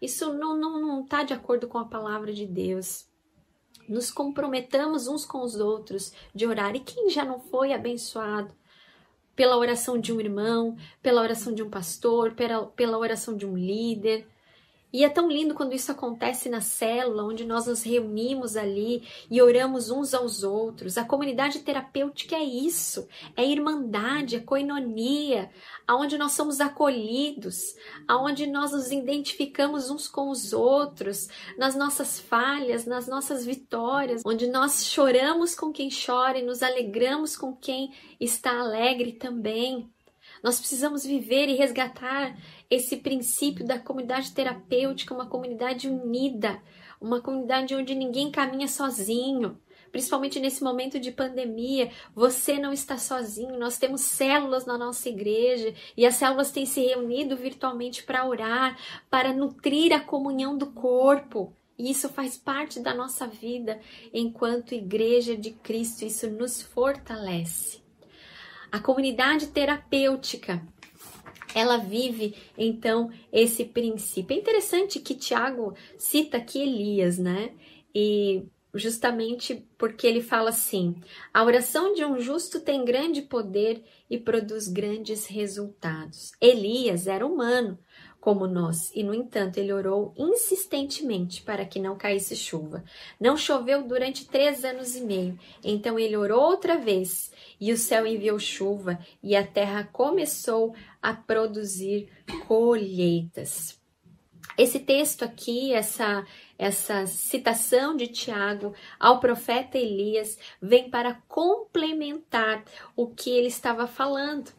Isso 0.00 0.32
não 0.34 0.54
está 0.54 0.68
não, 0.68 0.80
não 0.80 1.04
tá 1.04 1.24
de 1.24 1.34
acordo 1.34 1.66
com 1.66 1.78
a 1.78 1.88
palavra 1.88 2.32
de 2.32 2.46
Deus. 2.46 3.08
Nos 3.88 4.08
comprometamos 4.08 5.08
uns 5.08 5.26
com 5.26 5.42
os 5.42 5.56
outros 5.56 6.12
de 6.32 6.46
orar. 6.46 6.76
E 6.76 6.80
quem 6.80 7.10
já 7.10 7.24
não 7.24 7.40
foi 7.40 7.72
abençoado 7.72 8.54
pela 9.34 9.56
oração 9.56 9.98
de 9.98 10.12
um 10.12 10.20
irmão, 10.20 10.76
pela 11.02 11.22
oração 11.22 11.52
de 11.52 11.60
um 11.64 11.68
pastor, 11.68 12.36
pela, 12.36 12.66
pela 12.66 12.96
oração 12.98 13.36
de 13.36 13.44
um 13.44 13.56
líder? 13.56 14.28
E 14.90 15.04
é 15.04 15.08
tão 15.10 15.28
lindo 15.28 15.54
quando 15.54 15.74
isso 15.74 15.92
acontece 15.92 16.48
na 16.48 16.62
célula, 16.62 17.24
onde 17.24 17.44
nós 17.44 17.66
nos 17.66 17.82
reunimos 17.82 18.56
ali 18.56 19.06
e 19.30 19.42
oramos 19.42 19.90
uns 19.90 20.14
aos 20.14 20.42
outros. 20.42 20.96
A 20.96 21.04
comunidade 21.04 21.58
terapêutica 21.58 22.36
é 22.36 22.42
isso, 22.42 23.06
é 23.36 23.44
irmandade, 23.44 24.36
é 24.36 24.40
coinonia, 24.40 25.50
aonde 25.86 26.16
nós 26.16 26.32
somos 26.32 26.58
acolhidos, 26.58 27.74
aonde 28.06 28.46
nós 28.46 28.72
nos 28.72 28.90
identificamos 28.90 29.90
uns 29.90 30.08
com 30.08 30.30
os 30.30 30.54
outros, 30.54 31.28
nas 31.58 31.76
nossas 31.76 32.18
falhas, 32.18 32.86
nas 32.86 33.06
nossas 33.06 33.44
vitórias, 33.44 34.22
onde 34.24 34.46
nós 34.46 34.86
choramos 34.86 35.54
com 35.54 35.70
quem 35.70 35.90
chora 35.90 36.38
e 36.38 36.42
nos 36.42 36.62
alegramos 36.62 37.36
com 37.36 37.54
quem 37.54 37.92
está 38.18 38.58
alegre 38.58 39.12
também. 39.12 39.90
Nós 40.42 40.58
precisamos 40.58 41.04
viver 41.04 41.48
e 41.48 41.56
resgatar 41.56 42.36
esse 42.70 42.96
princípio 42.98 43.64
da 43.64 43.78
comunidade 43.78 44.32
terapêutica, 44.32 45.14
uma 45.14 45.26
comunidade 45.26 45.88
unida, 45.88 46.60
uma 47.00 47.20
comunidade 47.20 47.74
onde 47.74 47.94
ninguém 47.94 48.30
caminha 48.30 48.68
sozinho. 48.68 49.58
Principalmente 49.90 50.38
nesse 50.38 50.62
momento 50.62 51.00
de 51.00 51.10
pandemia, 51.10 51.90
você 52.14 52.58
não 52.58 52.72
está 52.72 52.98
sozinho. 52.98 53.58
Nós 53.58 53.78
temos 53.78 54.02
células 54.02 54.66
na 54.66 54.76
nossa 54.76 55.08
igreja 55.08 55.74
e 55.96 56.04
as 56.04 56.16
células 56.16 56.50
têm 56.50 56.66
se 56.66 56.82
reunido 56.82 57.36
virtualmente 57.36 58.02
para 58.02 58.26
orar, 58.26 58.78
para 59.08 59.32
nutrir 59.32 59.94
a 59.94 60.00
comunhão 60.00 60.58
do 60.58 60.66
corpo. 60.72 61.54
E 61.78 61.90
isso 61.90 62.08
faz 62.08 62.36
parte 62.36 62.80
da 62.80 62.92
nossa 62.92 63.26
vida 63.26 63.80
enquanto 64.12 64.74
igreja 64.74 65.36
de 65.36 65.52
Cristo, 65.52 66.04
isso 66.04 66.28
nos 66.28 66.60
fortalece. 66.60 67.80
A 68.70 68.80
comunidade 68.80 69.46
terapêutica, 69.46 70.62
ela 71.54 71.76
vive 71.76 72.34
então 72.56 73.10
esse 73.32 73.64
princípio. 73.64 74.34
É 74.34 74.38
interessante 74.38 75.00
que 75.00 75.14
Tiago 75.14 75.74
cita 75.96 76.36
aqui 76.36 76.60
Elias, 76.60 77.18
né? 77.18 77.52
E 77.94 78.44
justamente 78.74 79.66
porque 79.76 80.06
ele 80.06 80.22
fala 80.22 80.50
assim: 80.50 80.96
a 81.32 81.44
oração 81.44 81.94
de 81.94 82.04
um 82.04 82.18
justo 82.20 82.60
tem 82.60 82.84
grande 82.84 83.22
poder 83.22 83.82
e 84.08 84.18
produz 84.18 84.68
grandes 84.68 85.26
resultados. 85.26 86.32
Elias 86.40 87.06
era 87.06 87.26
humano, 87.26 87.78
como 88.28 88.46
nós, 88.46 88.92
e 88.94 89.02
no 89.02 89.14
entanto 89.14 89.56
ele 89.56 89.72
orou 89.72 90.12
insistentemente 90.14 91.40
para 91.40 91.64
que 91.64 91.80
não 91.80 91.96
caísse 91.96 92.36
chuva. 92.36 92.84
Não 93.18 93.38
choveu 93.38 93.82
durante 93.84 94.26
três 94.26 94.66
anos 94.66 94.94
e 94.94 95.00
meio. 95.00 95.38
Então 95.64 95.98
ele 95.98 96.14
orou 96.14 96.38
outra 96.38 96.76
vez 96.76 97.32
e 97.58 97.72
o 97.72 97.78
céu 97.78 98.06
enviou 98.06 98.38
chuva, 98.38 98.98
e 99.22 99.34
a 99.34 99.42
terra 99.42 99.88
começou 99.90 100.74
a 101.00 101.14
produzir 101.14 102.10
colheitas. 102.46 103.80
Esse 104.58 104.78
texto 104.78 105.24
aqui, 105.24 105.72
essa 105.72 106.22
essa 106.58 107.06
citação 107.06 107.96
de 107.96 108.08
Tiago 108.08 108.74
ao 109.00 109.20
profeta 109.20 109.78
Elias 109.78 110.36
vem 110.60 110.90
para 110.90 111.14
complementar 111.26 112.62
o 112.94 113.06
que 113.06 113.30
ele 113.30 113.46
estava 113.46 113.86
falando 113.86 114.52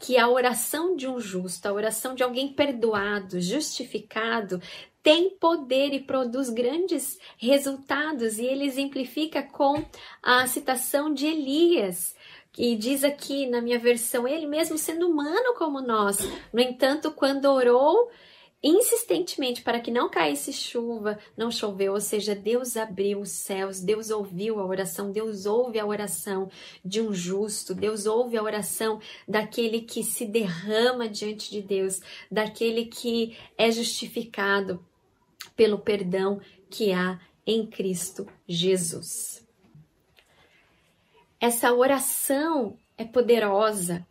que 0.00 0.16
a 0.16 0.28
oração 0.28 0.96
de 0.96 1.06
um 1.06 1.20
justo, 1.20 1.66
a 1.66 1.72
oração 1.72 2.14
de 2.14 2.22
alguém 2.22 2.48
perdoado, 2.48 3.40
justificado, 3.40 4.60
tem 5.02 5.30
poder 5.30 5.92
e 5.92 6.00
produz 6.00 6.48
grandes 6.50 7.18
resultados, 7.38 8.38
e 8.38 8.46
ele 8.46 8.64
exemplifica 8.64 9.42
com 9.42 9.84
a 10.22 10.46
citação 10.46 11.12
de 11.12 11.26
Elias, 11.26 12.14
e 12.58 12.74
diz 12.74 13.04
aqui 13.04 13.46
na 13.46 13.60
minha 13.60 13.78
versão, 13.78 14.26
ele 14.26 14.46
mesmo 14.46 14.76
sendo 14.76 15.08
humano 15.08 15.54
como 15.56 15.80
nós. 15.80 16.18
No 16.52 16.60
entanto, 16.60 17.12
quando 17.12 17.44
orou 17.44 18.10
insistentemente 18.62 19.62
para 19.62 19.80
que 19.80 19.90
não 19.90 20.10
caísse 20.10 20.52
chuva, 20.52 21.18
não 21.36 21.50
choveu, 21.50 21.94
ou 21.94 22.00
seja, 22.00 22.34
Deus 22.34 22.76
abriu 22.76 23.20
os 23.20 23.30
céus, 23.30 23.80
Deus 23.80 24.10
ouviu 24.10 24.60
a 24.60 24.66
oração, 24.66 25.10
Deus 25.10 25.46
ouve 25.46 25.78
a 25.78 25.86
oração 25.86 26.50
de 26.84 27.00
um 27.00 27.12
justo, 27.12 27.74
Deus 27.74 28.04
ouve 28.04 28.36
a 28.36 28.42
oração 28.42 29.00
daquele 29.26 29.80
que 29.80 30.02
se 30.02 30.26
derrama 30.26 31.08
diante 31.08 31.50
de 31.50 31.62
Deus, 31.62 32.00
daquele 32.30 32.84
que 32.86 33.36
é 33.56 33.70
justificado 33.70 34.84
pelo 35.56 35.78
perdão 35.78 36.40
que 36.68 36.92
há 36.92 37.18
em 37.46 37.66
Cristo 37.66 38.26
Jesus. 38.46 39.46
Essa 41.40 41.72
oração 41.72 42.76
é 42.98 43.04
poderosa, 43.04 44.06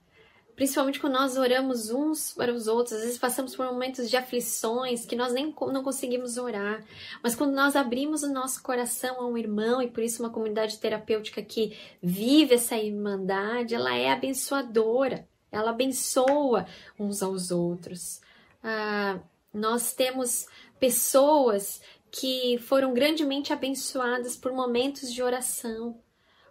principalmente 0.60 1.00
quando 1.00 1.14
nós 1.14 1.38
oramos 1.38 1.90
uns 1.90 2.34
para 2.34 2.54
os 2.54 2.68
outros. 2.68 2.98
Às 2.98 3.04
vezes 3.04 3.18
passamos 3.18 3.56
por 3.56 3.66
momentos 3.66 4.10
de 4.10 4.18
aflições 4.18 5.06
que 5.06 5.16
nós 5.16 5.32
nem 5.32 5.56
não 5.72 5.82
conseguimos 5.82 6.38
orar, 6.38 6.84
mas 7.24 7.34
quando 7.34 7.54
nós 7.54 7.78
abrimos 7.78 8.24
o 8.24 8.34
nosso 8.34 8.62
coração 8.62 9.22
a 9.22 9.26
um 9.26 9.38
irmão, 9.38 9.82
e 9.82 9.90
por 9.90 10.04
isso 10.04 10.22
uma 10.22 10.30
comunidade 10.30 10.78
terapêutica 10.78 11.42
que 11.42 11.78
vive 12.04 12.56
essa 12.56 12.76
irmandade, 12.76 13.74
ela 13.74 13.96
é 13.96 14.12
abençoadora, 14.12 15.26
ela 15.50 15.70
abençoa 15.70 16.68
uns 17.00 17.24
aos 17.24 17.52
outros. 17.52 18.20
Ah, 18.62 19.18
nós 19.54 19.94
temos 19.94 20.46
pessoas 20.78 21.82
que 22.12 22.58
foram 22.58 22.94
grandemente 22.94 23.54
abençoadas 23.54 24.36
por 24.36 24.52
momentos 24.52 25.14
de 25.14 25.24
oração 25.24 25.98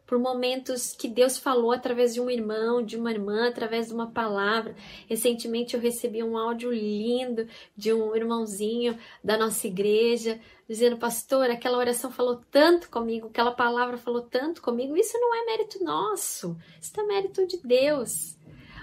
por 0.09 0.18
momentos 0.18 0.94
que 0.94 1.07
Deus 1.07 1.37
falou 1.37 1.71
através 1.71 2.14
de 2.14 2.21
um 2.21 2.31
irmão, 2.31 2.83
de 2.83 2.97
uma 2.97 3.12
irmã, 3.12 3.47
através 3.47 3.88
de 3.88 3.92
uma 3.92 4.11
palavra. 4.11 4.75
Recentemente 5.07 5.75
eu 5.75 5.81
recebi 5.81 6.25
um 6.25 6.38
áudio 6.38 6.73
lindo 6.73 7.47
de 7.77 7.92
um 7.92 8.16
irmãozinho 8.16 8.99
da 9.23 9.37
nossa 9.37 9.66
igreja, 9.66 10.40
dizendo: 10.66 10.97
Pastor, 10.97 11.51
aquela 11.51 11.77
oração 11.77 12.11
falou 12.11 12.40
tanto 12.51 12.88
comigo, 12.88 13.27
aquela 13.27 13.53
palavra 13.53 13.99
falou 13.99 14.23
tanto 14.23 14.62
comigo. 14.62 14.97
Isso 14.97 15.18
não 15.21 15.35
é 15.35 15.44
mérito 15.44 15.85
nosso, 15.85 16.57
isso 16.81 16.99
é 16.99 17.03
mérito 17.05 17.47
de 17.47 17.59
Deus 17.59 18.38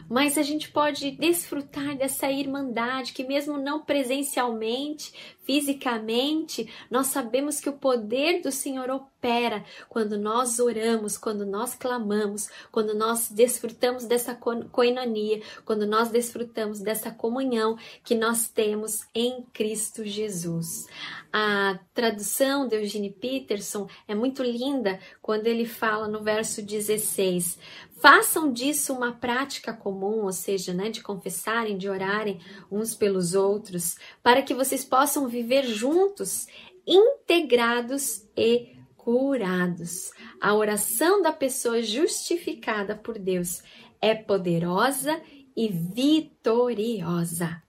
mas 0.10 0.38
a 0.38 0.44
gente 0.44 0.70
pode 0.70 1.12
desfrutar 1.12 1.98
dessa 1.98 2.30
irmandade 2.30 3.14
que, 3.14 3.24
mesmo 3.24 3.58
não 3.58 3.82
presencialmente, 3.82 5.35
fisicamente, 5.46 6.68
nós 6.90 7.08
sabemos 7.08 7.60
que 7.60 7.70
o 7.70 7.78
poder 7.78 8.42
do 8.42 8.52
Senhor 8.52 8.90
opera 8.90 9.64
quando 9.88 10.18
nós 10.18 10.60
oramos, 10.60 11.18
quando 11.18 11.46
nós 11.46 11.76
clamamos, 11.76 12.50
quando 12.72 12.94
nós 12.94 13.30
desfrutamos 13.30 14.06
dessa 14.06 14.36
coinonia, 14.36 15.42
quando 15.64 15.86
nós 15.86 16.10
desfrutamos 16.10 16.80
dessa 16.80 17.12
comunhão 17.12 17.78
que 18.04 18.16
nós 18.16 18.48
temos 18.48 19.02
em 19.14 19.44
Cristo 19.54 20.04
Jesus. 20.04 20.88
A 21.32 21.80
tradução 21.94 22.68
de 22.68 22.76
Eugene 22.78 23.10
Peterson 23.10 23.88
é 24.08 24.16
muito 24.16 24.42
linda 24.42 25.00
quando 25.22 25.48
ele 25.48 25.66
fala 25.66 26.08
no 26.08 26.24
verso 26.24 26.62
16: 26.62 27.60
Façam 27.98 28.52
disso 28.52 28.94
uma 28.94 29.14
prática 29.14 29.74
comum, 29.74 30.24
ou 30.24 30.32
seja, 30.32 30.74
né, 30.74 30.90
de 30.90 31.02
confessarem, 31.02 31.78
de 31.78 31.90
orarem 31.90 32.40
uns 32.70 32.94
pelos 32.94 33.34
outros, 33.34 33.98
para 34.22 34.42
que 34.42 34.54
vocês 34.54 34.86
possam 34.86 35.28
viver 35.36 35.66
juntos, 35.66 36.48
integrados 36.88 38.26
e 38.38 38.76
curados. 38.96 40.12
A 40.40 40.54
oração 40.54 41.22
da 41.22 41.34
pessoa 41.34 41.82
justificada 41.82 42.96
por 42.96 43.20
Deus 43.20 43.62
é 44.02 44.16
poderosa 44.16 45.22
e 45.56 45.68
vitoriosa. 45.68 47.62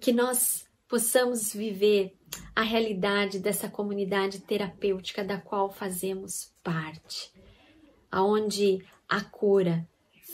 Que 0.00 0.10
nós 0.12 0.66
possamos 0.88 1.52
viver 1.52 2.16
a 2.56 2.62
realidade 2.62 3.38
dessa 3.38 3.68
comunidade 3.68 4.40
terapêutica 4.40 5.22
da 5.22 5.38
qual 5.38 5.70
fazemos 5.70 6.52
parte, 6.62 7.30
aonde 8.10 8.82
a 9.08 9.20
cura 9.20 9.86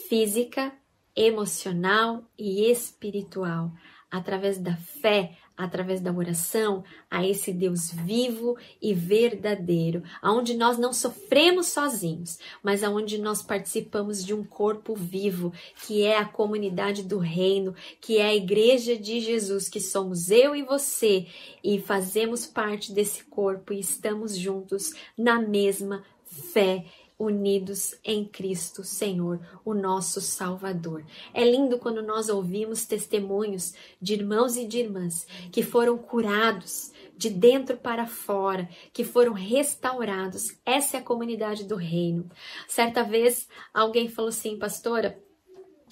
física, 0.07 0.73
emocional 1.15 2.23
e 2.37 2.69
espiritual, 2.69 3.71
através 4.09 4.57
da 4.57 4.75
fé, 4.75 5.37
através 5.57 6.01
da 6.01 6.11
oração, 6.11 6.83
a 7.09 7.25
esse 7.25 7.53
Deus 7.53 7.91
vivo 7.91 8.57
e 8.81 8.93
verdadeiro, 8.93 10.03
aonde 10.21 10.55
nós 10.55 10.77
não 10.77 10.91
sofremos 10.91 11.67
sozinhos, 11.67 12.37
mas 12.61 12.83
aonde 12.83 13.17
nós 13.17 13.41
participamos 13.41 14.23
de 14.23 14.33
um 14.33 14.43
corpo 14.43 14.95
vivo, 14.95 15.53
que 15.85 16.03
é 16.03 16.17
a 16.17 16.25
comunidade 16.25 17.03
do 17.03 17.17
reino, 17.17 17.73
que 18.01 18.17
é 18.17 18.25
a 18.25 18.35
igreja 18.35 18.97
de 18.97 19.19
Jesus, 19.19 19.69
que 19.69 19.79
somos 19.79 20.29
eu 20.29 20.55
e 20.55 20.63
você, 20.63 21.27
e 21.63 21.79
fazemos 21.79 22.45
parte 22.45 22.91
desse 22.91 23.23
corpo 23.23 23.73
e 23.73 23.79
estamos 23.79 24.37
juntos 24.37 24.91
na 25.17 25.41
mesma 25.41 26.03
fé 26.25 26.85
unidos 27.17 27.95
em 28.03 28.25
Cristo 28.25 28.83
Senhor, 28.83 29.39
o 29.63 29.73
nosso 29.73 30.19
Salvador. 30.19 31.05
É 31.33 31.43
lindo 31.43 31.77
quando 31.79 32.01
nós 32.01 32.29
ouvimos 32.29 32.85
testemunhos 32.85 33.73
de 34.01 34.13
irmãos 34.13 34.57
e 34.57 34.65
de 34.65 34.79
irmãs 34.79 35.25
que 35.51 35.63
foram 35.63 35.97
curados 35.97 36.91
de 37.17 37.29
dentro 37.29 37.77
para 37.77 38.05
fora, 38.05 38.69
que 38.91 39.03
foram 39.03 39.33
restaurados. 39.33 40.57
Essa 40.65 40.97
é 40.97 40.99
a 40.99 41.03
comunidade 41.03 41.63
do 41.63 41.75
reino. 41.75 42.29
Certa 42.67 43.03
vez 43.03 43.47
alguém 43.73 44.09
falou 44.09 44.29
assim, 44.29 44.59
pastora, 44.59 45.17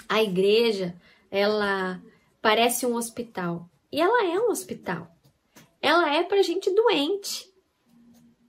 a 0.10 0.22
igreja, 0.22 0.96
ela 1.32 2.02
parece 2.42 2.86
um 2.86 2.96
hospital. 2.96 3.70
E 3.92 4.02
ela 4.02 4.26
é 4.26 4.40
um 4.40 4.50
hospital. 4.50 5.08
Ela 5.82 6.14
é 6.14 6.24
para 6.24 6.44
gente 6.44 6.70
doente. 6.74 7.52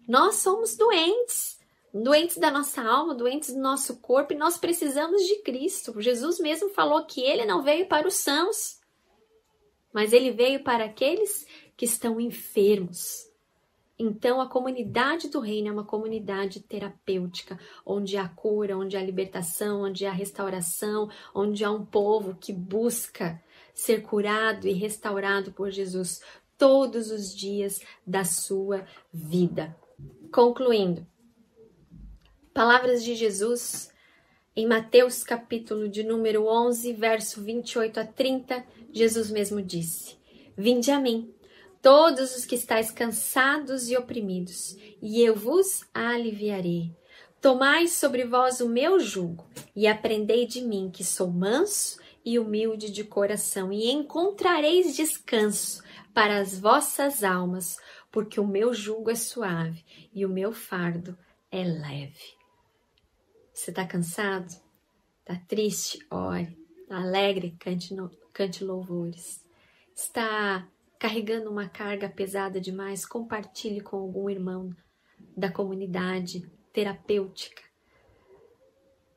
Nós 0.09 0.37
somos 0.37 0.77
doentes 0.77 1.54
doentes 2.03 2.39
da 2.39 2.51
nossa 2.51 2.83
alma, 2.83 3.15
doentes 3.15 3.55
do 3.55 3.61
nosso 3.61 4.01
corpo, 4.01 4.33
e 4.33 4.37
nós 4.37 4.59
precisamos 4.59 5.23
de 5.23 5.43
Cristo. 5.43 6.01
Jesus 6.01 6.41
mesmo 6.41 6.71
falou 6.71 7.07
que 7.07 7.21
ele 7.21 7.45
não 7.45 7.63
veio 7.63 7.87
para 7.87 8.09
os 8.09 8.15
sãos, 8.15 8.81
mas 9.93 10.13
ele 10.13 10.33
veio 10.33 10.65
para 10.65 10.87
aqueles 10.87 11.47
que 11.77 11.85
estão 11.85 12.21
enfermos. 12.21 13.31
Então, 13.97 14.41
a 14.41 14.49
comunidade 14.49 15.29
do 15.29 15.39
reino 15.39 15.69
é 15.69 15.73
uma 15.73 15.85
comunidade 15.85 16.59
terapêutica, 16.59 17.61
onde 17.87 18.17
há 18.17 18.29
cura, 18.29 18.77
onde 18.77 18.97
há 18.97 19.03
libertação, 19.03 19.83
onde 19.83 20.05
há 20.05 20.11
restauração, 20.11 21.09
onde 21.33 21.65
há 21.65 21.71
um 21.71 21.87
povo 21.87 22.35
que 22.35 22.53
busca 22.53 23.41
ser 23.73 24.03
curado 24.03 24.67
e 24.67 24.73
restaurado 24.73 25.53
por 25.53 25.71
Jesus 25.71 26.21
todos 26.59 27.13
os 27.13 27.33
dias 27.33 27.81
da 28.05 28.25
sua 28.25 28.85
vida. 29.13 29.77
Concluindo, 30.33 31.07
Palavras 32.55 33.03
de 33.03 33.17
Jesus 33.17 33.91
em 34.55 34.65
Mateus 34.65 35.25
capítulo 35.25 35.89
de 35.89 36.05
número 36.05 36.47
11, 36.47 36.93
verso 36.93 37.43
28 37.43 37.99
a 37.99 38.07
30, 38.07 38.65
Jesus 38.93 39.29
mesmo 39.29 39.61
disse: 39.61 40.17
Vinde 40.57 40.93
a 40.93 41.01
mim, 41.01 41.35
todos 41.83 42.37
os 42.37 42.45
que 42.45 42.55
estáis 42.55 42.93
cansados 42.93 43.91
e 43.91 43.97
oprimidos, 43.97 44.77
e 45.03 45.21
eu 45.21 45.35
vos 45.35 45.83
aliviarei. 45.93 46.93
Tomai 47.41 47.89
sobre 47.89 48.25
vós 48.25 48.61
o 48.61 48.69
meu 48.69 49.01
jugo 49.01 49.45
e 49.75 49.89
aprendei 49.89 50.47
de 50.47 50.61
mim, 50.61 50.93
que 50.95 51.03
sou 51.03 51.33
manso 51.33 51.99
e 52.25 52.39
humilde 52.39 52.89
de 52.89 53.03
coração, 53.03 53.73
e 53.73 53.91
encontrareis 53.91 54.95
descanso 54.95 55.83
para 56.15 56.39
as 56.39 56.57
vossas 56.57 57.25
almas, 57.25 57.79
porque 58.13 58.39
o 58.39 58.47
meu 58.47 58.73
jugo 58.73 59.11
é 59.11 59.17
suave 59.17 59.85
e 60.15 60.25
o 60.25 60.29
meu 60.29 60.53
fardo 60.53 61.19
é 61.51 61.65
leve. 61.65 62.44
Você 63.55 63.71
está 63.71 63.87
cansado? 63.87 64.53
Está 65.21 65.37
triste? 65.47 66.05
Ore. 66.11 66.59
Alegre? 66.91 67.57
Cante, 67.61 67.95
no, 67.95 68.11
cante 68.33 68.65
louvores. 68.65 69.45
Está 69.95 70.69
carregando 70.99 71.51
uma 71.51 71.69
carga 71.69 72.09
pesada 72.09 72.61
demais? 72.61 73.07
Compartilhe 73.07 73.81
com 73.81 73.97
algum 73.97 74.29
irmão 74.29 74.75
da 75.37 75.51
comunidade 75.51 76.51
terapêutica. 76.73 77.63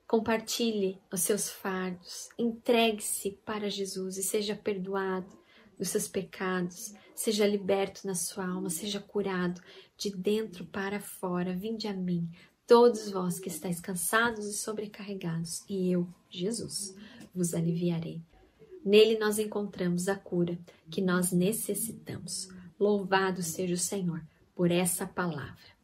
Compartilhe 0.08 1.02
os 1.12 1.21
seus 1.21 1.50
fardos. 1.50 2.30
Entregue-se 2.38 3.32
para 3.43 3.69
Jesus 3.71 4.17
e 4.17 4.23
seja 4.23 4.56
perdoado 4.56 5.36
dos 5.78 5.89
seus 5.89 6.08
pecados. 6.08 6.93
Seja 7.15 7.47
liberto 7.47 8.06
na 8.06 8.13
sua 8.13 8.47
alma, 8.47 8.69
seja 8.69 9.00
curado 9.00 9.60
de 9.97 10.15
dentro 10.15 10.63
para 10.65 11.00
fora. 11.00 11.56
Vinde 11.56 11.88
a 11.88 11.93
mim, 11.93 12.30
todos 12.67 13.10
vós 13.10 13.39
que 13.39 13.47
estáis 13.47 13.80
cansados 13.80 14.45
e 14.45 14.53
sobrecarregados, 14.53 15.63
e 15.69 15.89
eu, 15.89 16.06
Jesus, 16.30 16.93
vos 17.34 17.53
aliviarei. 17.53 18.21
Nele 18.84 19.17
nós 19.17 19.39
encontramos 19.39 20.10
a 20.10 20.15
cura 20.15 20.60
que 20.91 21.01
nós 21.01 21.32
necessitamos. 21.32 22.49
Louvado 22.77 23.41
seja 23.41 23.73
o 23.73 23.77
Senhor 23.77 24.21
por 24.53 24.69
essa 24.69 25.08
palavra. 25.08 25.76